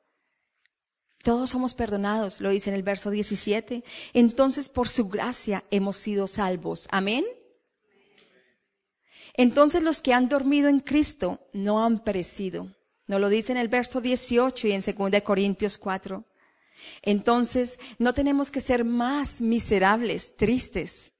Todos 1.26 1.50
somos 1.50 1.74
perdonados, 1.74 2.40
lo 2.40 2.50
dice 2.50 2.70
en 2.70 2.76
el 2.76 2.84
verso 2.84 3.10
17. 3.10 3.82
Entonces 4.12 4.68
por 4.68 4.86
su 4.86 5.08
gracia 5.08 5.64
hemos 5.72 5.96
sido 5.96 6.28
salvos. 6.28 6.86
Amén. 6.92 7.24
Entonces 9.34 9.82
los 9.82 10.00
que 10.00 10.14
han 10.14 10.28
dormido 10.28 10.68
en 10.68 10.78
Cristo 10.78 11.40
no 11.52 11.84
han 11.84 11.98
perecido. 11.98 12.70
Nos 13.08 13.20
lo 13.20 13.28
dice 13.28 13.50
en 13.50 13.58
el 13.58 13.66
verso 13.66 14.00
18 14.00 14.68
y 14.68 14.72
en 14.72 14.82
2 14.82 15.22
Corintios 15.24 15.78
4. 15.78 16.24
Entonces, 17.02 17.80
no 17.98 18.14
tenemos 18.14 18.52
que 18.52 18.60
ser 18.60 18.84
más 18.84 19.40
miserables, 19.40 20.36
tristes. 20.36 21.12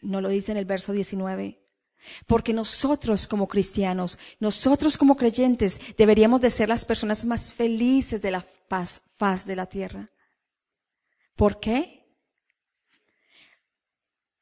No 0.00 0.22
lo 0.22 0.30
dice 0.30 0.52
en 0.52 0.56
el 0.56 0.64
verso 0.64 0.94
19. 0.94 1.60
Porque 2.26 2.54
nosotros 2.54 3.28
como 3.28 3.48
cristianos, 3.48 4.18
nosotros 4.40 4.96
como 4.96 5.14
creyentes, 5.14 5.78
deberíamos 5.98 6.40
de 6.40 6.48
ser 6.48 6.70
las 6.70 6.86
personas 6.86 7.26
más 7.26 7.52
felices 7.52 8.22
de 8.22 8.30
la 8.30 8.46
paz, 9.16 9.46
de 9.46 9.56
la 9.56 9.66
tierra. 9.66 10.10
¿Por 11.36 11.60
qué? 11.60 12.06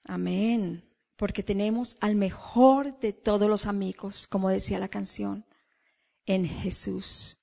Amén. 0.04 0.88
Porque 1.16 1.42
tenemos 1.42 1.96
al 2.00 2.14
mejor 2.14 2.98
de 3.00 3.12
todos 3.12 3.48
los 3.48 3.66
amigos, 3.66 4.26
como 4.26 4.48
decía 4.48 4.78
la 4.78 4.88
canción, 4.88 5.44
en 6.26 6.46
Jesús 6.46 7.40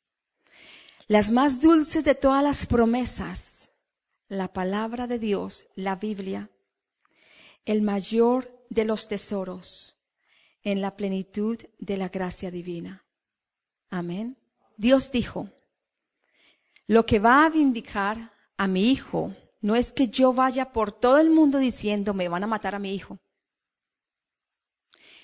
las 1.07 1.31
más 1.31 1.61
dulces 1.61 2.03
de 2.03 2.15
todas 2.15 2.43
las 2.43 2.65
promesas, 2.65 3.71
la 4.27 4.51
palabra 4.51 5.07
de 5.07 5.19
Dios, 5.19 5.65
la 5.75 5.95
Biblia, 5.95 6.51
el 7.65 7.81
mayor 7.81 8.65
de 8.69 8.83
los 8.83 9.07
tesoros 9.07 10.01
en 10.63 10.81
la 10.81 10.97
plenitud 10.97 11.57
de 11.79 11.97
la 11.97 12.09
gracia 12.09 12.51
divina. 12.51 13.05
Amén. 13.89 14.37
Dios 14.75 15.11
dijo, 15.11 15.49
lo 16.87 17.05
que 17.05 17.19
va 17.19 17.45
a 17.45 17.49
vindicar 17.49 18.33
a 18.55 18.67
mi 18.67 18.91
hijo 18.91 19.35
no 19.61 19.75
es 19.75 19.91
que 19.91 20.07
yo 20.07 20.33
vaya 20.33 20.71
por 20.71 20.91
todo 20.91 21.17
el 21.17 21.29
mundo 21.29 21.59
diciendo 21.59 22.13
me 22.13 22.29
van 22.29 22.43
a 22.43 22.47
matar 22.47 22.75
a 22.75 22.79
mi 22.79 22.95
hijo. 22.95 23.19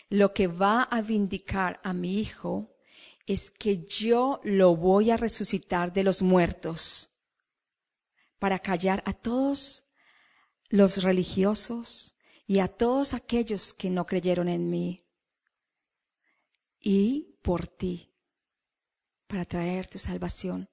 Lo 0.09 0.33
que 0.33 0.47
va 0.47 0.83
a 0.83 1.01
vindicar 1.01 1.79
a 1.83 1.93
mi 1.93 2.19
hijo 2.19 2.75
es 3.25 3.49
que 3.49 3.85
yo 3.85 4.41
lo 4.43 4.75
voy 4.75 5.11
a 5.11 5.17
resucitar 5.17 5.93
de 5.93 6.03
los 6.03 6.21
muertos 6.21 7.15
para 8.37 8.59
callar 8.59 9.01
a 9.05 9.13
todos 9.13 9.85
los 10.67 11.01
religiosos 11.01 12.17
y 12.45 12.59
a 12.59 12.67
todos 12.67 13.13
aquellos 13.13 13.73
que 13.73 13.89
no 13.89 14.05
creyeron 14.05 14.49
en 14.49 14.69
mí. 14.69 15.07
Y 16.79 17.39
por 17.41 17.67
ti, 17.67 18.13
para 19.27 19.45
traer 19.45 19.87
tu 19.87 19.97
salvación. 19.97 20.72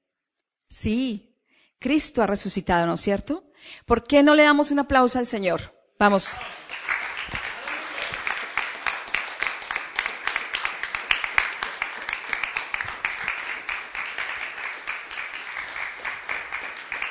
Sí, 0.71 1.37
Cristo 1.81 2.23
ha 2.23 2.27
resucitado, 2.29 2.87
¿no 2.87 2.95
es 2.95 3.01
cierto? 3.01 3.45
¿Por 3.85 4.05
qué 4.05 4.23
no 4.23 4.37
le 4.37 4.45
damos 4.45 4.71
un 4.71 4.79
aplauso 4.79 5.19
al 5.19 5.27
Señor? 5.27 5.75
Vamos. 5.99 6.29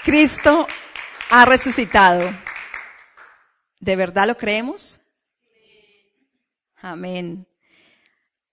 Cristo 0.05 0.65
ha 1.29 1.45
resucitado. 1.45 2.31
¿De 3.81 3.95
verdad 3.97 4.25
lo 4.25 4.37
creemos? 4.37 4.99
Amén. 6.77 7.45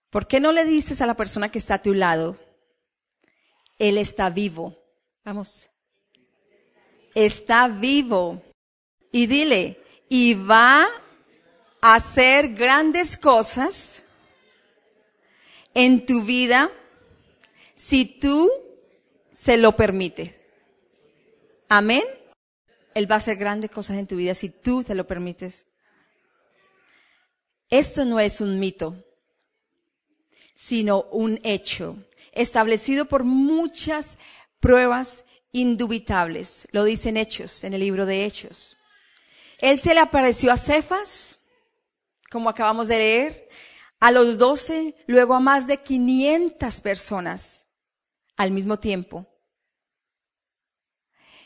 ¿Por 0.09 0.27
qué 0.27 0.41
no 0.41 0.51
le 0.51 0.65
dices 0.65 1.01
a 1.01 1.05
la 1.05 1.15
persona 1.15 1.49
que 1.49 1.59
está 1.59 1.75
a 1.75 1.81
tu 1.81 1.93
lado, 1.93 2.37
Él 3.79 3.97
está 3.97 4.29
vivo? 4.29 4.86
Vamos. 5.27 5.69
Está 7.13 7.67
vivo. 7.67 8.41
Y 9.11 9.27
dile, 9.27 9.77
y 10.07 10.35
va 10.35 10.87
a 11.81 11.95
hacer 11.95 12.53
grandes 12.53 13.17
cosas 13.17 14.05
en 15.73 16.05
tu 16.05 16.23
vida 16.23 16.71
si 17.75 18.05
tú 18.05 18.49
se 19.33 19.57
lo 19.57 19.75
permites. 19.75 20.33
Amén. 21.67 22.03
Él 22.93 23.11
va 23.11 23.15
a 23.15 23.17
hacer 23.17 23.35
grandes 23.35 23.69
cosas 23.69 23.97
en 23.97 24.07
tu 24.07 24.15
vida 24.15 24.33
si 24.33 24.47
tú 24.47 24.81
te 24.81 24.95
lo 24.95 25.05
permites. 25.07 25.65
Esto 27.69 28.05
no 28.05 28.21
es 28.21 28.39
un 28.39 28.61
mito, 28.61 28.95
sino 30.55 31.01
un 31.11 31.41
hecho 31.43 31.97
establecido 32.31 33.09
por 33.09 33.25
muchas 33.25 34.17
pruebas 34.59 35.25
indubitables. 35.51 36.67
Lo 36.71 36.83
dicen 36.83 37.17
Hechos, 37.17 37.63
en 37.63 37.73
el 37.73 37.81
libro 37.81 38.05
de 38.05 38.25
Hechos. 38.25 38.77
Él 39.57 39.79
se 39.79 39.93
le 39.93 39.99
apareció 39.99 40.51
a 40.51 40.57
Cefas, 40.57 41.39
como 42.29 42.49
acabamos 42.49 42.87
de 42.87 42.97
leer, 42.97 43.49
a 43.99 44.11
los 44.11 44.37
doce, 44.37 44.95
luego 45.07 45.33
a 45.33 45.39
más 45.39 45.65
de 45.65 45.81
500 45.81 46.81
personas 46.81 47.67
al 48.35 48.51
mismo 48.51 48.77
tiempo. 48.77 49.27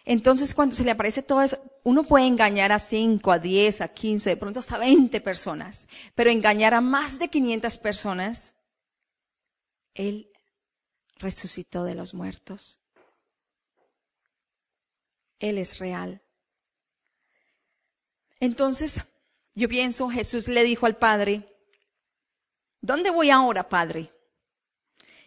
Entonces, 0.04 0.54
cuando 0.54 0.76
se 0.76 0.84
le 0.84 0.92
aparece 0.92 1.22
todo 1.22 1.42
eso, 1.42 1.60
uno 1.84 2.04
puede 2.04 2.26
engañar 2.26 2.72
a 2.72 2.80
5, 2.80 3.32
a 3.32 3.40
10, 3.40 3.82
a 3.82 3.88
15, 3.88 4.32
de 4.32 4.38
pronto 4.38 4.60
hasta 4.60 4.78
20 4.78 5.22
personas, 5.22 5.88
pero 6.16 6.30
engañar 6.30 6.74
a 6.74 6.82
más 6.82 7.20
de 7.20 7.30
500 7.30 7.78
personas, 7.78 8.56
Él 9.94 10.32
resucitó 11.18 11.84
de 11.84 11.96
los 11.96 12.14
muertos. 12.14 12.81
Él 15.42 15.58
es 15.58 15.80
real. 15.80 16.22
Entonces, 18.40 19.02
yo 19.56 19.68
pienso, 19.68 20.08
Jesús 20.10 20.48
le 20.48 20.64
dijo 20.64 20.86
al 20.86 20.98
Padre, 20.98 21.58
¿dónde 22.80 23.10
voy 23.10 23.32
ahora, 23.32 23.68
Padre? 23.68 24.12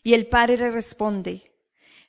Y 0.02 0.14
el 0.14 0.28
Padre 0.28 0.56
le 0.56 0.70
responde, 0.70 1.52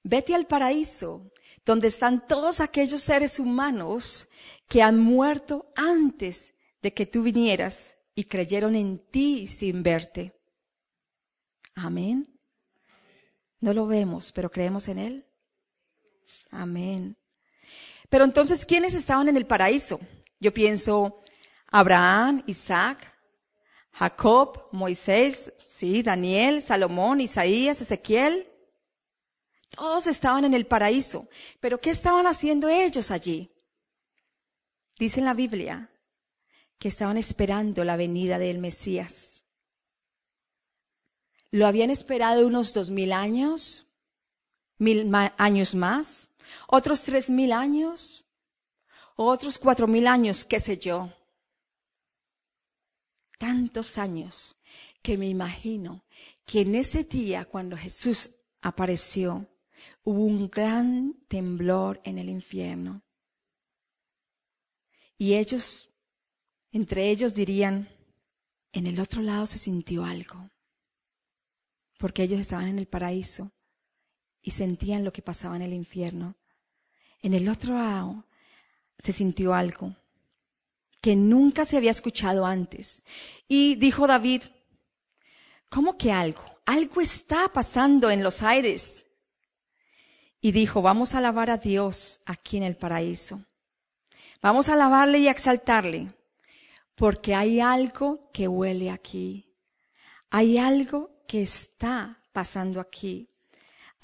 vete 0.04 0.36
al 0.36 0.46
paraíso 0.46 1.32
donde 1.66 1.88
están 1.88 2.28
todos 2.28 2.62
aquellos 2.62 3.02
seres 3.02 3.40
humanos 3.40 4.28
que 4.68 4.84
han 4.84 5.00
muerto 5.00 5.72
antes 5.76 6.54
de 6.84 6.94
que 6.94 7.08
tú 7.08 7.24
vinieras 7.24 7.98
y 8.14 8.26
creyeron 8.26 8.76
en 8.76 9.00
ti 9.00 9.48
sin 9.48 9.82
verte. 9.82 10.40
Amén. 11.74 12.40
No 13.60 13.74
lo 13.74 13.88
vemos, 13.88 14.32
pero 14.32 14.52
creemos 14.52 14.88
en 14.90 15.00
Él. 15.00 15.26
Amén. 16.52 17.18
Pero 18.10 18.26
entonces, 18.26 18.66
¿quiénes 18.66 18.94
estaban 18.94 19.28
en 19.28 19.38
el 19.38 19.46
paraíso? 19.46 20.00
Yo 20.40 20.54
pienso 20.54 21.22
Abraham, 21.68 22.44
Isaac, 22.46 23.14
Jacob, 23.92 24.68
Moisés, 24.72 25.54
sí, 25.58 26.04
Daniel, 26.04 26.62
Salomón, 26.62 27.22
Isaías, 27.22 27.82
Ezequiel. 27.82 28.48
Todos 29.70 30.08
estaban 30.08 30.46
en 30.46 30.54
el 30.54 30.68
paraíso. 30.68 31.28
Pero 31.60 31.80
¿qué 31.80 31.92
estaban 31.92 32.28
haciendo 32.28 32.68
ellos 32.68 33.12
allí? 33.12 33.52
Dice 35.00 35.22
la 35.22 35.34
Biblia 35.34 35.90
que 36.78 36.90
estaban 36.90 37.18
esperando 37.18 37.84
la 37.84 37.96
venida 37.96 38.38
del 38.38 38.60
Mesías. 38.60 39.46
Lo 41.52 41.68
habían 41.68 41.90
esperado 41.90 42.46
unos 42.46 42.74
dos 42.74 42.90
mil 42.90 43.14
años, 43.14 43.88
mil 44.78 45.10
años 45.38 45.74
más, 45.74 46.32
otros 46.68 47.02
tres 47.02 47.30
mil 47.30 47.52
años, 47.52 48.26
otros 49.16 49.58
cuatro 49.58 49.88
mil 49.88 50.08
años, 50.08 50.46
qué 50.46 50.60
sé 50.60 50.78
yo. 50.78 51.14
Tantos 53.38 53.98
años 53.98 54.58
que 55.02 55.18
me 55.18 55.28
imagino 55.28 56.06
que 56.46 56.62
en 56.62 56.76
ese 56.76 57.04
día 57.04 57.46
cuando 57.46 57.78
Jesús 57.78 58.32
apareció, 58.62 59.48
hubo 60.04 60.24
un 60.24 60.50
gran 60.50 61.14
temblor 61.28 62.02
en 62.04 62.18
el 62.18 62.30
infierno. 62.30 63.04
Y 65.18 65.36
ellos, 65.36 65.90
entre 66.72 67.10
ellos 67.10 67.34
dirían, 67.34 67.90
en 68.74 68.88
el 68.88 69.00
otro 69.00 69.22
lado 69.22 69.46
se 69.46 69.58
sintió 69.58 70.04
algo, 70.04 70.50
porque 71.98 72.24
ellos 72.24 72.40
estaban 72.40 72.68
en 72.68 72.80
el 72.80 72.88
paraíso 72.88 73.55
y 74.46 74.52
sentían 74.52 75.04
lo 75.04 75.12
que 75.12 75.24
pasaba 75.24 75.56
en 75.56 75.64
el 75.64 75.74
infierno. 75.74 76.36
En 77.20 77.34
el 77.34 77.50
otro 77.50 77.74
lado 77.74 78.26
se 79.00 79.12
sintió 79.12 79.56
algo 79.56 79.96
que 81.02 81.16
nunca 81.16 81.66
se 81.66 81.78
había 81.78 81.90
escuchado 81.90 82.46
antes. 82.46 83.02
Y 83.48 83.74
dijo 83.76 84.06
David, 84.06 84.44
¿cómo 85.70 85.98
que 85.98 86.12
algo? 86.12 86.44
Algo 86.66 87.02
está 87.02 87.52
pasando 87.52 88.12
en 88.12 88.24
los 88.24 88.44
aires. 88.44 89.06
Y 90.42 90.52
dijo, 90.52 90.84
vamos 90.84 91.16
a 91.16 91.18
alabar 91.18 91.50
a 91.50 91.58
Dios 91.58 92.22
aquí 92.26 92.58
en 92.58 92.64
el 92.64 92.78
paraíso. 92.78 93.44
Vamos 94.44 94.70
a 94.70 94.74
alabarle 94.74 95.20
y 95.20 95.28
exaltarle, 95.28 96.14
porque 96.94 97.34
hay 97.34 97.60
algo 97.62 98.30
que 98.32 98.48
huele 98.48 98.92
aquí. 98.92 99.52
Hay 100.30 100.60
algo 100.60 101.10
que 101.28 101.42
está 101.42 102.24
pasando 102.32 102.80
aquí. 102.80 103.30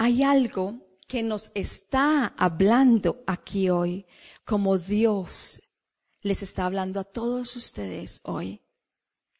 Hay 0.03 0.23
algo 0.23 0.81
que 1.07 1.21
nos 1.21 1.51
está 1.53 2.33
hablando 2.35 3.23
aquí 3.27 3.69
hoy, 3.69 4.07
como 4.45 4.79
Dios 4.79 5.61
les 6.21 6.41
está 6.41 6.65
hablando 6.65 6.99
a 6.99 7.03
todos 7.03 7.55
ustedes 7.55 8.19
hoy, 8.23 8.63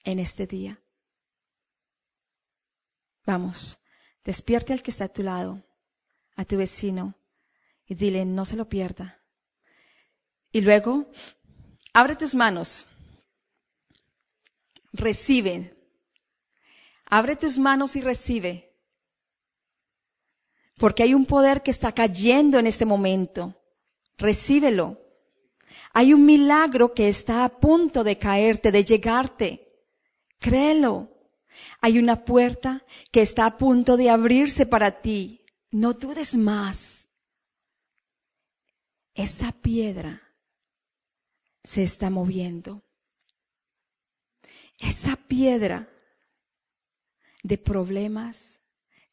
en 0.04 0.20
este 0.20 0.46
día. 0.46 0.80
Vamos, 3.26 3.82
despierte 4.24 4.72
al 4.72 4.84
que 4.84 4.92
está 4.92 5.06
a 5.06 5.12
tu 5.12 5.24
lado, 5.24 5.64
a 6.36 6.46
tu 6.46 6.58
vecino, 6.58 7.16
y 7.88 7.96
dile, 7.96 8.24
no 8.24 8.46
se 8.46 8.56
lo 8.56 8.70
pierda. 8.70 9.20
Y 10.52 10.62
luego, 10.62 11.10
abre 11.92 12.16
tus 12.16 12.36
manos, 12.36 12.86
recibe, 14.94 15.76
abre 17.06 17.36
tus 17.36 17.58
manos 17.58 17.96
y 17.96 18.02
recibe. 18.02 18.71
Porque 20.82 21.04
hay 21.04 21.14
un 21.14 21.28
poder 21.28 21.62
que 21.62 21.70
está 21.70 21.92
cayendo 21.92 22.58
en 22.58 22.66
este 22.66 22.86
momento. 22.86 23.56
Recíbelo. 24.18 25.00
Hay 25.94 26.12
un 26.12 26.26
milagro 26.26 26.96
que 26.96 27.08
está 27.08 27.46
a 27.46 27.60
punto 27.60 28.04
de 28.04 28.18
caerte, 28.18 28.72
de 28.72 28.84
llegarte. 28.84 29.76
Créelo. 30.40 31.08
Hay 31.82 32.00
una 32.00 32.26
puerta 32.26 32.84
que 33.12 33.22
está 33.22 33.46
a 33.46 33.60
punto 33.60 33.96
de 33.96 34.10
abrirse 34.10 34.66
para 34.66 35.02
ti. 35.02 35.46
No 35.70 35.94
dudes 35.94 36.36
más. 36.36 37.08
Esa 39.14 39.52
piedra 39.52 40.20
se 41.64 41.84
está 41.84 42.10
moviendo. 42.10 42.82
Esa 44.80 45.16
piedra 45.16 45.88
de 47.44 47.60
problemas, 47.60 48.60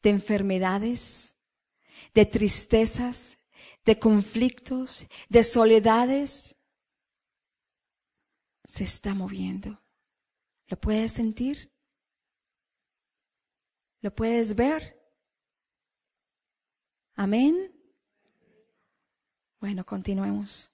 de 0.01 0.09
enfermedades, 0.09 1.35
de 2.19 2.25
tristezas, 2.25 3.37
de 3.85 3.97
conflictos, 3.97 5.05
de 5.29 5.41
soledades, 5.41 6.57
se 8.67 8.83
está 8.83 9.13
moviendo. 9.13 9.81
¿Lo 10.67 10.77
puedes 10.77 11.13
sentir? 11.13 11.71
¿Lo 14.01 14.13
puedes 14.13 14.53
ver? 14.53 15.01
Amén. 17.15 17.73
Bueno, 19.61 19.85
continuemos. 19.85 20.73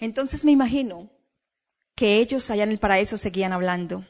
Entonces 0.00 0.46
me 0.46 0.52
imagino 0.52 1.10
que 1.94 2.20
ellos 2.20 2.48
allá 2.48 2.64
en 2.64 2.70
el 2.70 2.78
paraíso 2.78 3.18
seguían 3.18 3.52
hablando. 3.52 4.06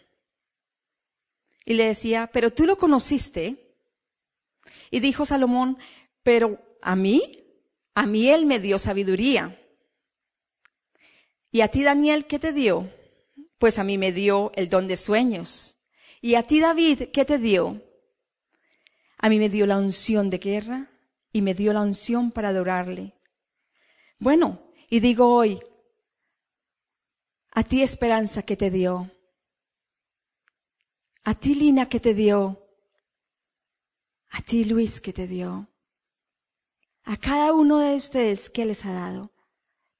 Y 1.64 1.74
le 1.74 1.86
decía, 1.86 2.30
pero 2.32 2.52
tú 2.52 2.64
lo 2.64 2.78
conociste. 2.78 3.64
Y 4.90 5.00
dijo 5.00 5.24
Salomón, 5.24 5.78
pero 6.22 6.58
a 6.82 6.96
mí, 6.96 7.44
a 7.94 8.06
mí 8.06 8.28
él 8.28 8.46
me 8.46 8.60
dio 8.60 8.78
sabiduría. 8.78 9.58
¿Y 11.50 11.62
a 11.62 11.68
ti, 11.68 11.82
Daniel, 11.82 12.26
qué 12.26 12.38
te 12.38 12.52
dio? 12.52 12.88
Pues 13.58 13.78
a 13.78 13.84
mí 13.84 13.98
me 13.98 14.12
dio 14.12 14.52
el 14.54 14.68
don 14.68 14.86
de 14.88 14.96
sueños. 14.96 15.78
¿Y 16.20 16.34
a 16.34 16.42
ti, 16.42 16.60
David, 16.60 17.10
qué 17.12 17.24
te 17.24 17.38
dio? 17.38 17.82
A 19.18 19.28
mí 19.28 19.38
me 19.38 19.48
dio 19.48 19.66
la 19.66 19.78
unción 19.78 20.30
de 20.30 20.38
guerra 20.38 20.90
y 21.32 21.42
me 21.42 21.54
dio 21.54 21.72
la 21.72 21.80
unción 21.80 22.30
para 22.30 22.50
adorarle. 22.50 23.14
Bueno, 24.18 24.60
y 24.90 25.00
digo 25.00 25.34
hoy, 25.34 25.60
a 27.52 27.62
ti 27.64 27.82
esperanza 27.82 28.42
que 28.42 28.56
te 28.56 28.70
dio, 28.70 29.10
a 31.24 31.34
ti 31.34 31.54
Lina 31.54 31.88
que 31.88 32.00
te 32.00 32.14
dio, 32.14 32.64
a 34.30 34.40
ti 34.42 34.64
Luis 34.64 35.00
que 35.00 35.12
te 35.12 35.26
dio, 35.26 35.68
a 37.08 37.16
cada 37.16 37.54
uno 37.54 37.78
de 37.78 37.96
ustedes 37.96 38.50
que 38.50 38.66
les 38.66 38.84
ha 38.84 38.92
dado 38.92 39.32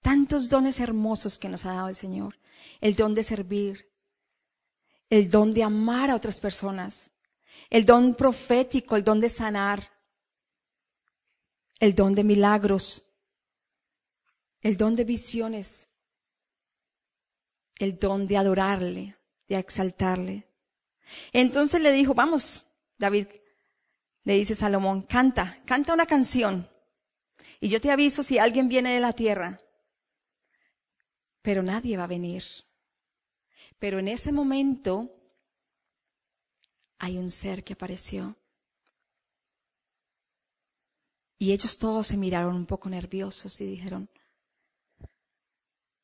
tantos 0.03 0.51
dones 0.51 0.79
hermosos 0.79 1.39
que 1.39 1.49
nos 1.49 1.65
ha 1.65 1.73
dado 1.73 1.89
el 1.89 1.97
Señor. 1.97 2.39
El 2.83 2.97
don 2.97 3.15
de 3.15 3.23
servir, 3.23 3.91
el 5.09 5.31
don 5.31 5.55
de 5.55 5.63
amar 5.63 6.11
a 6.11 6.15
otras 6.15 6.39
personas, 6.39 7.11
el 7.71 7.87
don 7.87 8.15
profético, 8.15 8.95
el 8.95 9.05
don 9.05 9.21
de 9.21 9.31
sanar, 9.31 9.91
el 11.81 11.95
don 11.95 12.15
de 12.15 12.25
milagros, 12.25 13.03
el 14.61 14.77
don 14.77 14.95
de 14.95 15.05
visiones, 15.05 15.89
el 17.77 17.99
don 17.99 18.29
de 18.29 18.37
adorarle, 18.37 19.17
de 19.49 19.57
exaltarle. 19.57 20.47
Entonces 21.33 21.81
le 21.81 21.91
dijo, 21.93 22.13
vamos, 22.13 22.67
David, 22.99 23.29
le 24.25 24.35
dice 24.35 24.55
Salomón, 24.55 25.01
canta, 25.03 25.63
canta 25.65 25.95
una 25.95 26.05
canción. 26.05 26.69
Y 27.61 27.69
yo 27.69 27.81
te 27.81 27.91
aviso 27.91 28.23
si 28.23 28.39
alguien 28.39 28.69
viene 28.69 28.95
de 28.95 29.01
la 29.01 29.13
tierra 29.13 29.61
pero 31.49 31.63
nadie 31.63 31.97
va 31.97 32.05
a 32.05 32.09
venir. 32.19 32.45
Pero 33.79 33.99
en 33.99 34.09
ese 34.09 34.33
momento 34.33 35.11
hay 36.99 37.17
un 37.17 37.31
ser 37.31 37.65
que 37.65 37.73
apareció. 37.73 38.37
Y 41.39 41.53
ellos 41.53 41.79
todos 41.79 42.09
se 42.09 42.19
miraron 42.19 42.55
un 42.55 42.67
poco 42.67 42.91
nerviosos 42.91 43.59
y 43.63 43.65
dijeron, 43.65 44.11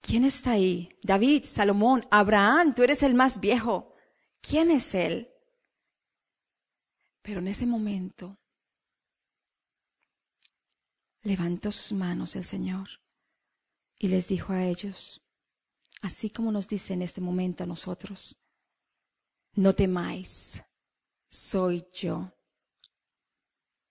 ¿quién 0.01 0.25
está 0.25 0.53
ahí? 0.53 0.97
David, 1.03 1.45
Salomón, 1.45 2.07
Abraham, 2.11 2.75
tú 2.75 2.83
eres 2.83 3.03
el 3.03 3.13
más 3.13 3.39
viejo. 3.39 3.95
¿Quién 4.41 4.71
es 4.71 4.95
él? 4.95 5.29
Pero 7.21 7.41
en 7.41 7.49
ese 7.49 7.67
momento 7.67 8.39
levantó 11.25 11.73
sus 11.73 11.93
manos 11.97 12.37
el 12.37 12.45
Señor 12.45 12.89
y 13.99 14.09
les 14.09 14.29
dijo 14.29 14.53
a 14.53 14.65
ellos, 14.65 15.23
así 16.03 16.31
como 16.31 16.53
nos 16.53 16.69
dice 16.69 16.93
en 16.93 17.03
este 17.03 17.21
momento 17.21 17.65
a 17.65 17.67
nosotros. 17.67 18.41
No 19.55 19.75
temáis, 19.75 20.63
soy 21.31 21.87
yo. 21.93 22.31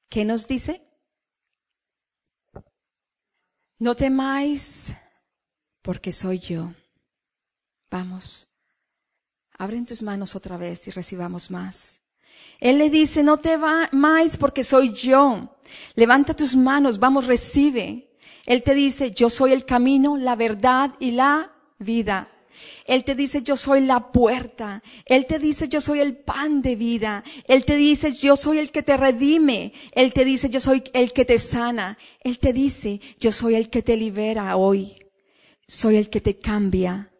¿Qué 0.09 0.23
nos 0.23 0.47
dice? 0.47 0.87
No 3.79 3.95
temáis, 3.95 4.93
porque 5.81 6.13
soy 6.13 6.39
yo. 6.39 6.71
Vamos, 7.89 8.47
abren 9.57 9.85
tus 9.85 10.03
manos 10.03 10.35
otra 10.35 10.57
vez 10.57 10.87
y 10.87 10.91
recibamos 10.91 11.49
más. 11.49 12.02
Él 12.59 12.77
le 12.77 12.89
dice, 12.89 13.23
no 13.23 13.37
temáis 13.37 14.37
porque 14.37 14.63
soy 14.63 14.93
yo. 14.93 15.57
Levanta 15.95 16.33
tus 16.33 16.55
manos, 16.55 16.99
vamos, 16.99 17.27
recibe. 17.27 18.09
Él 18.45 18.63
te 18.63 18.73
dice, 18.75 19.11
yo 19.11 19.29
soy 19.29 19.53
el 19.53 19.65
camino, 19.65 20.17
la 20.17 20.35
verdad 20.35 20.93
y 20.99 21.11
la 21.11 21.51
vida. 21.79 22.29
Él 22.85 23.03
te 23.03 23.15
dice, 23.15 23.41
yo 23.41 23.55
soy 23.55 23.81
la 23.81 24.11
puerta. 24.11 24.83
Él 25.05 25.25
te 25.25 25.39
dice, 25.39 25.67
yo 25.67 25.81
soy 25.81 25.99
el 25.99 26.17
pan 26.17 26.61
de 26.61 26.75
vida. 26.75 27.23
Él 27.47 27.65
te 27.65 27.77
dice, 27.77 28.11
yo 28.11 28.35
soy 28.35 28.59
el 28.59 28.71
que 28.71 28.83
te 28.83 28.97
redime. 28.97 29.73
Él 29.93 30.13
te 30.13 30.25
dice, 30.25 30.49
yo 30.49 30.59
soy 30.59 30.83
el 30.93 31.13
que 31.13 31.25
te 31.25 31.37
sana. 31.37 31.97
Él 32.21 32.39
te 32.39 32.53
dice, 32.53 32.99
yo 33.19 33.31
soy 33.31 33.55
el 33.55 33.69
que 33.69 33.81
te 33.81 33.97
libera 33.97 34.55
hoy. 34.57 34.97
Soy 35.67 35.95
el 35.95 36.09
que 36.09 36.21
te 36.21 36.37
cambia. 36.37 37.11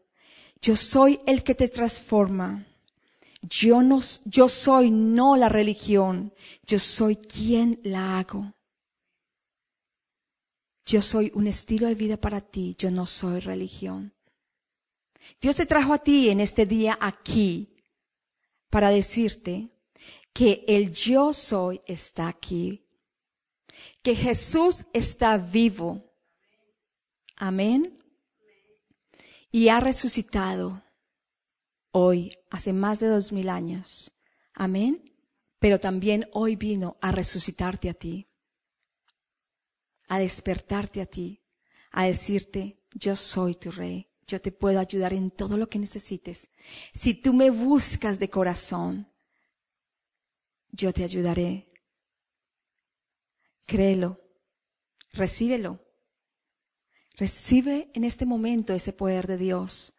Yo 0.61 0.75
soy 0.75 1.19
el 1.25 1.43
que 1.43 1.55
te 1.55 1.67
transforma. 1.67 2.65
Yo 3.49 3.81
no, 3.81 3.99
yo 4.25 4.47
soy 4.49 4.89
no 4.89 5.35
la 5.35 5.49
religión. 5.49 6.33
Yo 6.65 6.79
soy 6.79 7.15
quien 7.17 7.79
la 7.83 8.19
hago. 8.19 8.53
Yo 10.85 11.01
soy 11.01 11.31
un 11.35 11.47
estilo 11.47 11.87
de 11.87 11.95
vida 11.95 12.17
para 12.17 12.41
ti. 12.41 12.75
Yo 12.77 12.89
no 12.91 13.05
soy 13.05 13.39
religión. 13.39 14.13
Dios 15.41 15.55
te 15.55 15.65
trajo 15.65 15.93
a 15.93 15.99
ti 15.99 16.29
en 16.29 16.39
este 16.39 16.65
día 16.65 16.97
aquí 16.99 17.75
para 18.69 18.89
decirte 18.89 19.69
que 20.33 20.65
el 20.67 20.91
yo 20.91 21.31
soy 21.33 21.81
está 21.85 22.27
aquí, 22.27 22.83
que 24.01 24.15
Jesús 24.15 24.85
está 24.93 25.37
vivo. 25.37 26.11
Amén. 27.35 27.99
y 29.55 29.69
ha 29.69 29.79
resucitado 29.79 30.82
hoy, 31.93 32.37
hace 32.49 32.73
más 32.73 32.99
de 32.99 33.07
dos 33.07 33.31
mil 33.31 33.47
años. 33.47 34.11
Amén. 34.53 35.15
Pero 35.59 35.79
también 35.79 36.27
hoy 36.33 36.57
vino 36.57 36.97
a 36.99 37.13
resucitarte 37.13 37.89
a 37.89 37.93
ti, 37.93 38.27
a 40.09 40.19
despertarte 40.19 40.99
a 40.99 41.05
ti, 41.05 41.41
a 41.91 42.05
decirte, 42.05 42.83
yo 42.91 43.15
soy 43.15 43.55
tu 43.55 43.71
rey, 43.71 44.09
yo 44.27 44.41
te 44.41 44.51
puedo 44.51 44.79
ayudar 44.79 45.13
en 45.13 45.31
todo 45.31 45.57
lo 45.57 45.69
que 45.69 45.79
necesites. 45.79 46.49
Si 46.93 47.13
tú 47.13 47.33
me 47.33 47.49
buscas 47.49 48.19
de 48.19 48.29
corazón, 48.29 49.07
yo 50.71 50.91
te 50.91 51.03
ayudaré. 51.03 51.71
Créelo, 53.65 54.19
recíbelo. 55.13 55.79
Recibe 57.15 57.91
en 57.93 58.03
este 58.03 58.25
momento 58.25 58.73
ese 58.73 58.91
poder 58.91 59.27
de 59.27 59.37
Dios. 59.37 59.93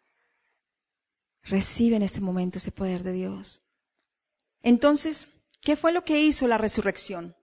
Recibe 1.45 1.95
en 1.95 2.01
este 2.01 2.21
momento 2.21 2.57
ese 2.57 2.71
poder 2.71 3.03
de 3.03 3.13
Dios. 3.13 3.63
Entonces, 4.63 5.29
¿qué 5.61 5.75
fue 5.75 5.91
lo 5.91 6.03
que 6.03 6.21
hizo 6.21 6.47
la 6.47 6.57
resurrección? 6.57 7.35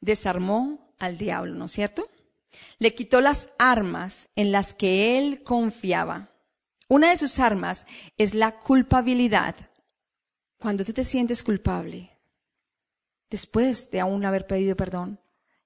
Desarmó 0.00 0.94
al 0.98 1.18
diablo, 1.18 1.54
¿no 1.54 1.66
es 1.66 1.72
cierto? 1.72 2.08
Le 2.78 2.94
quitó 2.94 3.20
las 3.20 3.50
armas 3.58 4.28
en 4.34 4.50
las 4.50 4.74
que 4.74 5.16
él 5.18 5.44
confiaba. 5.44 6.30
Una 6.88 7.10
de 7.10 7.16
sus 7.16 7.38
armas 7.38 7.86
es 8.18 8.34
la 8.34 8.58
culpabilidad. 8.58 9.54
Cuando 10.58 10.84
tú 10.84 10.92
te 10.92 11.04
sientes 11.04 11.44
culpable, 11.44 12.10
después 13.30 13.90
de 13.90 14.00
aún 14.00 14.24
haber 14.24 14.48
pedido 14.48 14.76
perdón, 14.76 15.20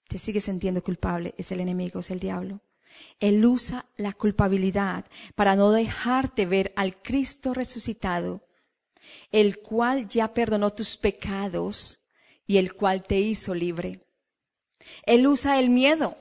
te 0.09 0.19
sigues 0.19 0.45
sintiendo 0.45 0.83
culpable, 0.83 1.35
es 1.39 1.51
el 1.53 1.61
enemigo, 1.61 2.01
es 2.01 2.11
el 2.11 2.21
diablo. 2.21 2.61
Él 3.21 3.45
usa 3.45 3.87
la 3.97 4.13
culpabilidad 4.13 5.07
para 5.35 5.57
no 5.57 5.73
dejarte 5.73 6.47
ver 6.47 6.73
al 6.77 7.01
Cristo 7.03 7.55
resucitado, 7.55 8.47
el 9.31 9.59
cual 9.61 10.09
ya 10.09 10.35
perdonó 10.35 10.73
tus 10.73 10.97
pecados 10.97 12.01
y 12.47 12.59
el 12.59 12.75
cual 12.75 13.05
te 13.05 13.19
hizo 13.19 13.55
libre. 13.55 14.07
Él 15.05 15.27
usa 15.27 15.59
el 15.59 15.71
miedo. 15.71 16.17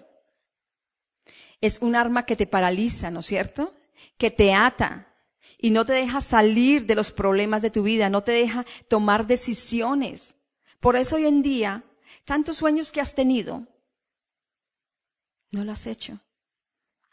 Es 1.62 1.80
un 1.82 1.96
arma 1.96 2.26
que 2.26 2.36
te 2.36 2.48
paraliza, 2.48 3.12
¿no 3.12 3.20
es 3.20 3.26
cierto? 3.26 3.74
Que 4.18 4.32
te 4.32 4.54
ata 4.54 5.14
y 5.58 5.72
no 5.72 5.86
te 5.86 5.94
deja 5.94 6.22
salir 6.22 6.86
de 6.86 6.96
los 6.96 7.12
problemas 7.12 7.62
de 7.62 7.72
tu 7.72 7.84
vida, 7.84 8.10
no 8.10 8.24
te 8.24 8.34
deja 8.34 8.66
tomar 8.90 9.26
decisiones. 9.26 10.36
Por 10.80 10.96
eso 10.96 11.16
hoy 11.16 11.26
en 11.26 11.42
día, 11.42 11.84
tantos 12.26 12.58
sueños 12.58 12.92
que 12.92 13.02
has 13.02 13.16
tenido, 13.16 13.68
no 15.52 15.64
lo 15.64 15.72
has 15.72 15.88
hecho. 15.88 16.20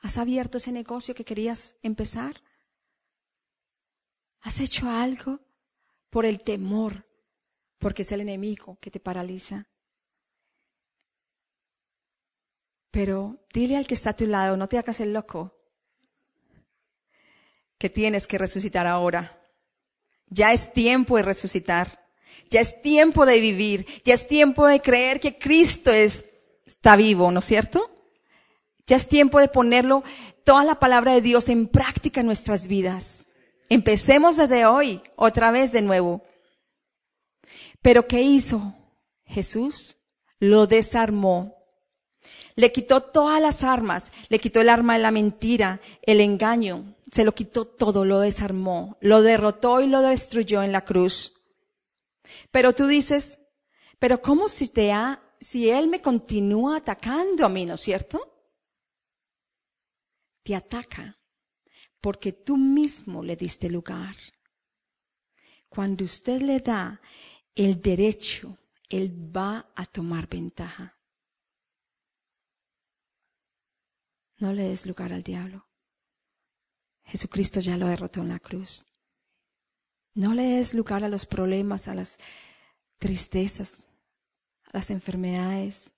¿Has 0.03 0.19
abierto 0.19 0.59
ese 0.59 0.73
negocio 0.73 1.15
que 1.15 1.25
querías 1.25 1.77
empezar? 1.81 2.43
¿Has 4.41 4.59
hecho 4.59 4.89
algo 4.91 5.41
por 6.11 6.27
el 6.27 6.43
temor? 6.43 7.07
Porque 7.79 8.03
es 8.03 8.11
el 8.11 8.21
enemigo 8.21 8.79
que 8.81 8.91
te 8.91 8.99
paraliza. 8.99 9.69
Pero 12.91 13.47
dile 13.55 13.77
al 13.77 13.87
que 13.87 13.95
está 13.95 14.11
a 14.11 14.17
tu 14.17 14.27
lado, 14.27 14.57
no 14.57 14.69
te 14.69 14.77
hagas 14.77 15.01
el 15.01 15.13
loco, 15.13 15.57
que 17.79 17.89
tienes 17.89 18.27
que 18.27 18.39
resucitar 18.39 18.89
ahora. 18.89 19.41
Ya 20.27 20.53
es 20.53 20.73
tiempo 20.73 21.17
de 21.17 21.23
resucitar. 21.23 22.11
Ya 22.51 22.61
es 22.61 22.83
tiempo 22.83 23.25
de 23.25 23.41
vivir. 23.41 23.87
Ya 24.05 24.15
es 24.15 24.27
tiempo 24.27 24.67
de 24.67 24.81
creer 24.81 25.21
que 25.21 25.39
Cristo 25.39 25.93
es, 25.93 26.25
está 26.67 26.97
vivo, 26.97 27.31
¿no 27.31 27.39
es 27.39 27.45
cierto? 27.45 27.92
Ya 28.87 28.97
es 28.97 29.09
tiempo 29.09 29.39
de 29.39 29.49
ponerlo, 29.49 30.03
toda 30.45 30.65
la 30.65 30.77
palabra 30.77 31.15
de 31.15 31.21
Dios 31.21 31.49
en 31.49 31.69
práctica 31.69 32.21
en 32.21 32.27
nuestras 32.27 32.67
vidas. 32.67 33.27
Empecemos 33.69 34.37
desde 34.37 34.67
hoy, 34.67 35.03
otra 35.17 35.51
vez 35.51 35.73
de 35.73 35.83
nuevo. 35.83 36.23
Pero 37.81 38.07
¿qué 38.07 38.23
hizo 38.23 38.75
Jesús? 39.25 39.97
Lo 40.39 40.67
desarmó. 40.67 41.57
Le 42.55 42.71
quitó 42.71 43.03
todas 43.03 43.41
las 43.41 43.65
armas, 43.65 44.13
le 44.29 44.39
quitó 44.39 44.61
el 44.61 44.69
arma 44.69 44.95
de 44.95 45.03
la 45.03 45.11
mentira, 45.11 45.81
el 46.03 46.21
engaño, 46.21 46.97
se 47.11 47.25
lo 47.25 47.35
quitó 47.35 47.67
todo, 47.67 48.05
lo 48.05 48.21
desarmó, 48.21 48.97
lo 49.01 49.23
derrotó 49.23 49.81
y 49.81 49.87
lo 49.87 50.01
destruyó 50.03 50.63
en 50.63 50.73
la 50.73 50.85
cruz. 50.85 51.35
Pero 52.51 52.73
tú 52.75 52.87
dices, 52.87 53.41
pero 53.99 54.21
¿cómo 54.21 54.49
si 54.49 54.69
te 54.69 54.93
ha, 54.93 55.23
si 55.41 55.71
él 55.71 55.89
me 55.89 56.01
continúa 56.01 56.79
atacando 56.79 57.47
a 57.47 57.49
mí, 57.49 57.67
¿no 57.67 57.75
es 57.75 57.81
cierto? 57.81 58.32
Te 60.43 60.55
ataca 60.55 61.19
porque 62.03 62.33
tú 62.33 62.57
mismo 62.57 63.23
le 63.23 63.37
diste 63.37 63.71
lugar. 63.71 64.17
Cuando 65.69 66.05
usted 66.05 66.43
le 66.43 66.59
da 66.59 67.01
el 67.55 67.81
derecho, 67.81 68.59
él 68.89 69.35
va 69.35 69.73
a 69.75 69.87
tomar 69.87 70.29
ventaja. 70.29 70.99
No 74.39 74.53
le 74.53 74.65
des 74.65 74.85
lugar 74.85 75.13
al 75.13 75.23
diablo. 75.23 75.69
Jesucristo 77.05 77.61
ya 77.61 77.77
lo 77.77 77.87
derrotó 77.87 78.21
en 78.21 78.29
la 78.29 78.41
cruz. 78.41 78.85
No 80.15 80.35
le 80.35 80.43
des 80.43 80.75
lugar 80.75 81.05
a 81.05 81.09
los 81.09 81.25
problemas, 81.25 81.87
a 81.87 81.95
las 81.95 82.19
tristezas, 82.99 83.87
a 84.65 84.79
las 84.79 84.91
enfermedades. 84.91 85.93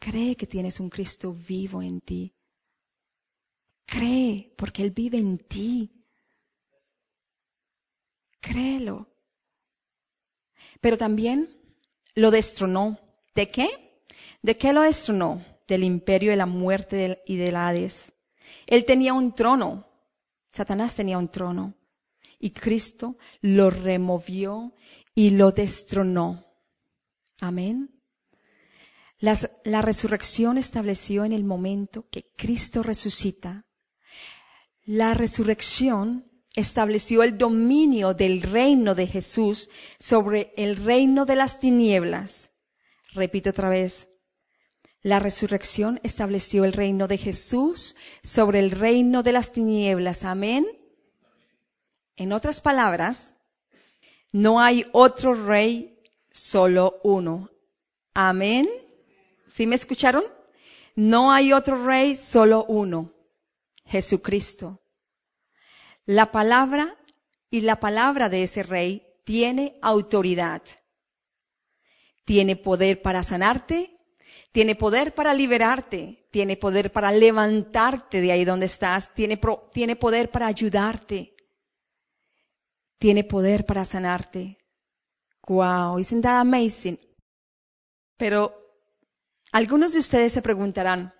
Cree 0.00 0.36
que 0.36 0.46
tienes 0.46 0.80
un 0.80 0.90
Cristo 0.90 1.32
vivo 1.32 1.80
en 1.80 2.00
ti 2.00 2.37
Cree, 3.88 4.52
porque 4.58 4.82
Él 4.82 4.90
vive 4.90 5.16
en 5.16 5.38
ti. 5.38 5.90
Créelo. 8.38 9.08
Pero 10.82 10.98
también 10.98 11.48
lo 12.14 12.30
destronó. 12.30 13.00
¿De 13.34 13.48
qué? 13.48 14.02
¿De 14.42 14.58
qué 14.58 14.74
lo 14.74 14.82
destronó? 14.82 15.42
Del 15.66 15.84
imperio 15.84 16.30
de 16.30 16.36
la 16.36 16.44
muerte 16.44 17.22
y 17.24 17.36
del 17.36 17.56
Hades. 17.56 18.12
Él 18.66 18.84
tenía 18.84 19.14
un 19.14 19.34
trono. 19.34 19.86
Satanás 20.52 20.94
tenía 20.94 21.16
un 21.16 21.28
trono. 21.28 21.74
Y 22.38 22.50
Cristo 22.50 23.16
lo 23.40 23.70
removió 23.70 24.74
y 25.14 25.30
lo 25.30 25.50
destronó. 25.50 26.44
Amén. 27.40 28.02
la 29.18 29.80
resurrección 29.80 30.58
estableció 30.58 31.24
en 31.24 31.32
el 31.32 31.44
momento 31.44 32.06
que 32.10 32.30
Cristo 32.36 32.82
resucita 32.82 33.64
la 34.88 35.12
resurrección 35.12 36.24
estableció 36.54 37.22
el 37.22 37.36
dominio 37.36 38.14
del 38.14 38.40
reino 38.40 38.94
de 38.94 39.06
Jesús 39.06 39.68
sobre 40.00 40.54
el 40.56 40.78
reino 40.78 41.26
de 41.26 41.36
las 41.36 41.60
tinieblas. 41.60 42.52
Repito 43.12 43.50
otra 43.50 43.68
vez. 43.68 44.08
La 45.02 45.18
resurrección 45.18 46.00
estableció 46.04 46.64
el 46.64 46.72
reino 46.72 47.06
de 47.06 47.18
Jesús 47.18 47.96
sobre 48.22 48.60
el 48.60 48.70
reino 48.70 49.22
de 49.22 49.32
las 49.32 49.52
tinieblas. 49.52 50.24
Amén. 50.24 50.66
En 52.16 52.32
otras 52.32 52.62
palabras, 52.62 53.34
no 54.32 54.58
hay 54.58 54.86
otro 54.92 55.34
rey, 55.34 56.00
solo 56.30 56.98
uno. 57.04 57.50
Amén. 58.14 58.66
¿Sí 59.50 59.66
me 59.66 59.76
escucharon? 59.76 60.24
No 60.96 61.30
hay 61.30 61.52
otro 61.52 61.84
rey, 61.84 62.16
solo 62.16 62.64
uno. 62.64 63.17
Jesucristo. 63.88 64.82
La 66.04 66.30
palabra 66.30 66.96
y 67.50 67.62
la 67.62 67.80
palabra 67.80 68.28
de 68.28 68.42
ese 68.42 68.62
rey 68.62 69.06
tiene 69.24 69.74
autoridad. 69.82 70.62
Tiene 72.24 72.56
poder 72.56 73.00
para 73.00 73.22
sanarte, 73.22 73.98
tiene 74.52 74.74
poder 74.74 75.14
para 75.14 75.32
liberarte, 75.34 76.28
tiene 76.30 76.56
poder 76.56 76.92
para 76.92 77.10
levantarte 77.12 78.20
de 78.20 78.32
ahí 78.32 78.44
donde 78.44 78.66
estás, 78.66 79.14
tiene, 79.14 79.40
tiene 79.72 79.96
poder 79.96 80.30
para 80.30 80.46
ayudarte, 80.46 81.34
tiene 82.98 83.24
poder 83.24 83.64
para 83.64 83.84
sanarte. 83.84 84.58
Wow, 85.46 85.98
isn't 85.98 86.22
that 86.22 86.40
amazing? 86.40 86.98
Pero 88.18 88.54
algunos 89.52 89.94
de 89.94 90.00
ustedes 90.00 90.32
se 90.32 90.42
preguntarán, 90.42 91.14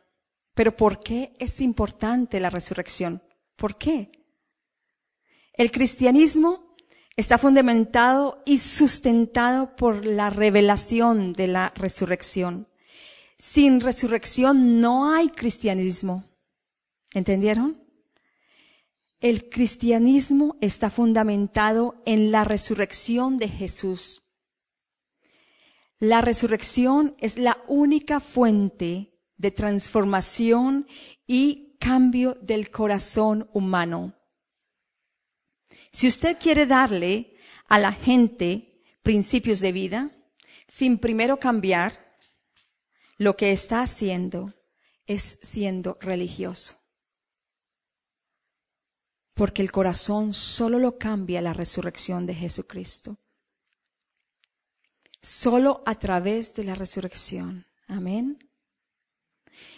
pero 0.58 0.74
¿por 0.76 0.98
qué 0.98 1.36
es 1.38 1.60
importante 1.60 2.40
la 2.40 2.50
resurrección? 2.50 3.22
¿Por 3.54 3.78
qué? 3.78 4.10
El 5.52 5.70
cristianismo 5.70 6.74
está 7.16 7.38
fundamentado 7.38 8.42
y 8.44 8.58
sustentado 8.58 9.76
por 9.76 10.04
la 10.04 10.30
revelación 10.30 11.32
de 11.32 11.46
la 11.46 11.72
resurrección. 11.76 12.66
Sin 13.38 13.80
resurrección 13.80 14.80
no 14.80 15.12
hay 15.12 15.28
cristianismo. 15.28 16.24
¿Entendieron? 17.14 17.80
El 19.20 19.50
cristianismo 19.50 20.56
está 20.60 20.90
fundamentado 20.90 22.02
en 22.04 22.32
la 22.32 22.42
resurrección 22.42 23.38
de 23.38 23.48
Jesús. 23.48 24.28
La 26.00 26.20
resurrección 26.20 27.14
es 27.20 27.38
la 27.38 27.62
única 27.68 28.18
fuente 28.18 29.14
de 29.38 29.50
transformación 29.50 30.86
y 31.26 31.76
cambio 31.78 32.36
del 32.42 32.70
corazón 32.70 33.48
humano. 33.52 34.14
Si 35.92 36.06
usted 36.06 36.38
quiere 36.38 36.66
darle 36.66 37.36
a 37.68 37.78
la 37.78 37.92
gente 37.92 38.82
principios 39.02 39.60
de 39.60 39.72
vida, 39.72 40.10
sin 40.66 40.98
primero 40.98 41.38
cambiar, 41.38 41.92
lo 43.16 43.36
que 43.36 43.52
está 43.52 43.80
haciendo 43.80 44.54
es 45.06 45.38
siendo 45.42 45.96
religioso. 46.00 46.76
Porque 49.34 49.62
el 49.62 49.70
corazón 49.70 50.34
solo 50.34 50.78
lo 50.78 50.98
cambia 50.98 51.40
la 51.40 51.52
resurrección 51.52 52.26
de 52.26 52.34
Jesucristo. 52.34 53.18
Solo 55.22 55.82
a 55.86 55.96
través 55.96 56.54
de 56.54 56.64
la 56.64 56.74
resurrección. 56.74 57.66
Amén. 57.86 58.47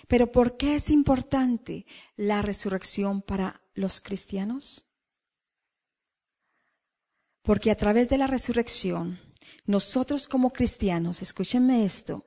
Pero 0.09 0.31
¿por 0.33 0.57
qué 0.57 0.75
es 0.75 0.90
importante 0.90 1.87
la 2.16 2.43
resurrección 2.43 3.23
para 3.23 3.62
los 3.75 4.01
cristianos? 4.01 4.88
Porque 7.43 7.71
a 7.71 7.77
través 7.77 8.09
de 8.09 8.19
la 8.19 8.27
resurrección, 8.27 9.19
nosotros 9.66 10.29
como 10.29 10.53
cristianos, 10.53 11.23
escúchenme 11.23 11.85
esto, 11.85 12.27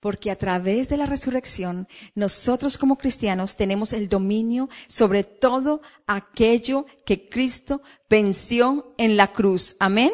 porque 0.00 0.30
a 0.30 0.36
través 0.36 0.88
de 0.88 0.96
la 0.96 1.06
resurrección, 1.06 1.86
nosotros 2.14 2.78
como 2.78 2.96
cristianos 2.96 3.56
tenemos 3.56 3.92
el 3.92 4.08
dominio 4.08 4.68
sobre 4.88 5.24
todo 5.24 5.82
aquello 6.06 6.86
que 7.04 7.28
Cristo 7.28 7.82
venció 8.08 8.94
en 8.96 9.16
la 9.16 9.32
cruz. 9.32 9.76
Amén. 9.78 10.10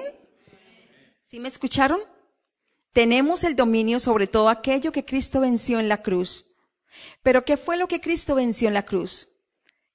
¿Sí 1.27 1.39
me 1.39 1.49
escucharon? 1.49 2.01
Tenemos 2.93 3.45
el 3.45 3.55
dominio 3.55 4.01
sobre 4.01 4.27
todo 4.27 4.49
aquello 4.49 4.91
que 4.91 5.05
Cristo 5.05 5.41
venció 5.41 5.79
en 5.79 5.89
la 5.89 6.03
cruz. 6.03 6.46
Pero 7.23 7.45
¿qué 7.45 7.57
fue 7.57 7.77
lo 7.77 7.89
que 7.89 8.01
Cristo 8.01 8.35
venció 8.35 8.69
en 8.69 8.75
la 8.75 8.85
cruz? 8.85 9.29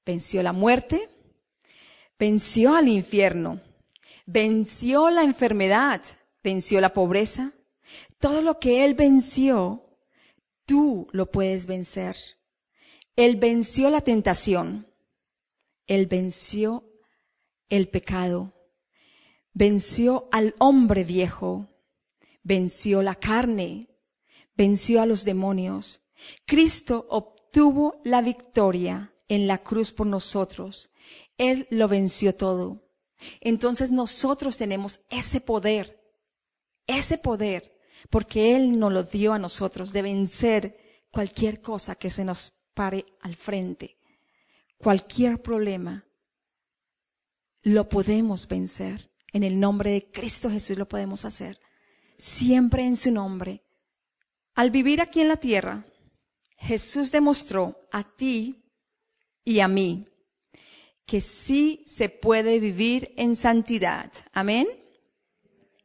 Venció 0.05 0.43
la 0.43 0.53
muerte, 0.53 1.09
venció 2.17 2.75
al 2.75 2.87
infierno, 2.87 3.61
venció 4.25 5.09
la 5.09 5.23
enfermedad, 5.23 6.01
venció 6.43 6.81
la 6.81 6.93
pobreza. 6.93 7.53
Todo 8.19 8.41
lo 8.41 8.59
que 8.59 8.85
Él 8.85 8.93
venció, 8.93 9.85
tú 10.65 11.07
lo 11.11 11.31
puedes 11.31 11.65
vencer. 11.65 12.15
Él 13.15 13.35
venció 13.35 13.89
la 13.89 14.01
tentación. 14.01 14.87
Él 15.87 16.07
venció 16.07 16.83
el 17.69 17.89
pecado. 17.89 18.53
Venció 19.53 20.29
al 20.31 20.55
hombre 20.59 21.03
viejo 21.03 21.67
venció 22.43 23.01
la 23.01 23.15
carne, 23.15 23.89
venció 24.55 25.01
a 25.01 25.05
los 25.05 25.23
demonios. 25.25 26.00
Cristo 26.45 27.07
obtuvo 27.09 28.01
la 28.03 28.21
victoria 28.21 29.13
en 29.27 29.47
la 29.47 29.59
cruz 29.59 29.91
por 29.91 30.07
nosotros. 30.07 30.91
Él 31.37 31.67
lo 31.69 31.87
venció 31.87 32.35
todo. 32.35 32.87
Entonces 33.39 33.91
nosotros 33.91 34.57
tenemos 34.57 35.01
ese 35.09 35.41
poder, 35.41 36.01
ese 36.87 37.17
poder, 37.17 37.77
porque 38.09 38.55
Él 38.55 38.79
nos 38.79 38.91
lo 38.91 39.03
dio 39.03 39.33
a 39.33 39.39
nosotros 39.39 39.93
de 39.93 40.01
vencer 40.01 41.05
cualquier 41.11 41.61
cosa 41.61 41.95
que 41.95 42.09
se 42.09 42.25
nos 42.25 42.53
pare 42.73 43.05
al 43.21 43.35
frente, 43.35 43.97
cualquier 44.77 45.41
problema. 45.41 46.05
Lo 47.61 47.89
podemos 47.89 48.47
vencer. 48.47 49.11
En 49.33 49.43
el 49.43 49.59
nombre 49.59 49.91
de 49.91 50.11
Cristo 50.11 50.49
Jesús 50.49 50.77
lo 50.77 50.89
podemos 50.89 51.25
hacer 51.25 51.59
siempre 52.21 52.85
en 52.85 52.95
su 52.95 53.11
nombre. 53.11 53.63
Al 54.53 54.69
vivir 54.69 55.01
aquí 55.01 55.21
en 55.21 55.27
la 55.27 55.37
tierra, 55.37 55.85
Jesús 56.61 57.11
demostró 57.11 57.75
a 57.91 58.03
ti 58.03 58.63
y 59.43 59.59
a 59.59 59.67
mí 59.67 60.07
que 61.05 61.19
sí 61.19 61.83
se 61.87 62.07
puede 62.07 62.59
vivir 62.59 63.13
en 63.17 63.35
santidad. 63.35 64.11
Amén. 64.31 64.67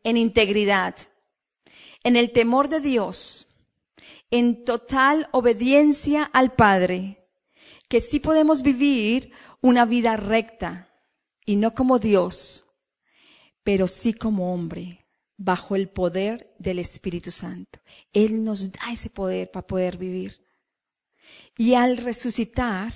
En 0.05 0.17
integridad. 0.17 0.95
En 2.05 2.17
el 2.17 2.31
temor 2.31 2.69
de 2.69 2.81
Dios. 2.81 3.49
En 4.31 4.65
total 4.65 5.29
obediencia 5.33 6.23
al 6.23 6.55
Padre. 6.55 7.27
Que 7.89 8.01
sí 8.01 8.21
podemos 8.21 8.63
vivir 8.63 9.33
una 9.63 9.87
vida 9.87 10.17
recta 10.17 10.93
y 11.45 11.57
no 11.57 11.75
como 11.75 11.99
Dios, 11.99 12.69
pero 13.63 13.89
sí 13.89 14.13
como 14.13 14.53
hombre 14.53 15.07
bajo 15.37 15.77
el 15.77 15.89
poder 15.89 16.55
del 16.59 16.81
Espíritu 16.81 17.31
Santo. 17.31 17.81
Él 18.13 18.45
nos 18.45 18.71
da 18.71 18.93
ese 18.93 19.11
poder 19.11 19.51
para 19.51 19.67
poder 19.67 19.97
vivir. 19.97 20.46
Y 21.57 21.75
al 21.75 21.97
resucitar, 21.97 22.93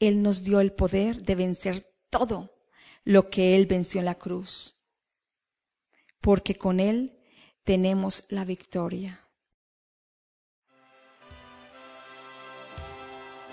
Él 0.00 0.22
nos 0.22 0.42
dio 0.42 0.60
el 0.60 0.72
poder 0.72 1.22
de 1.22 1.34
vencer 1.36 1.86
todo 2.10 2.50
lo 3.04 3.30
que 3.30 3.54
Él 3.56 3.66
venció 3.66 4.00
en 4.00 4.06
la 4.06 4.16
cruz. 4.16 4.76
Porque 6.20 6.56
con 6.56 6.80
Él 6.80 7.16
tenemos 7.64 8.24
la 8.28 8.44
victoria. 8.44 9.20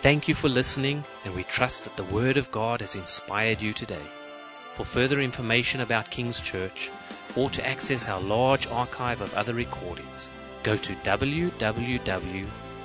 Thank 0.02 0.28
you 0.28 0.36
for 0.36 0.50
listening, 0.50 1.04
and 1.26 1.36
we 1.36 1.44
trust 1.44 1.84
that 1.84 1.96
the 1.96 2.04
Word 2.14 2.38
of 2.38 2.52
God 2.52 2.82
has 2.82 2.96
inspired 2.96 3.60
you 3.62 3.74
today. 3.74 4.06
For 4.76 4.86
further 4.86 5.20
information 5.20 5.82
about 5.82 6.12
King's 6.12 6.40
Church, 6.40 6.92
or 7.36 7.50
to 7.50 7.68
access 7.68 8.08
our 8.08 8.22
large 8.22 8.68
archive 8.68 9.22
of 9.22 9.34
other 9.36 9.54
recordings, 9.54 10.30
go 10.64 10.78
to 10.78 10.96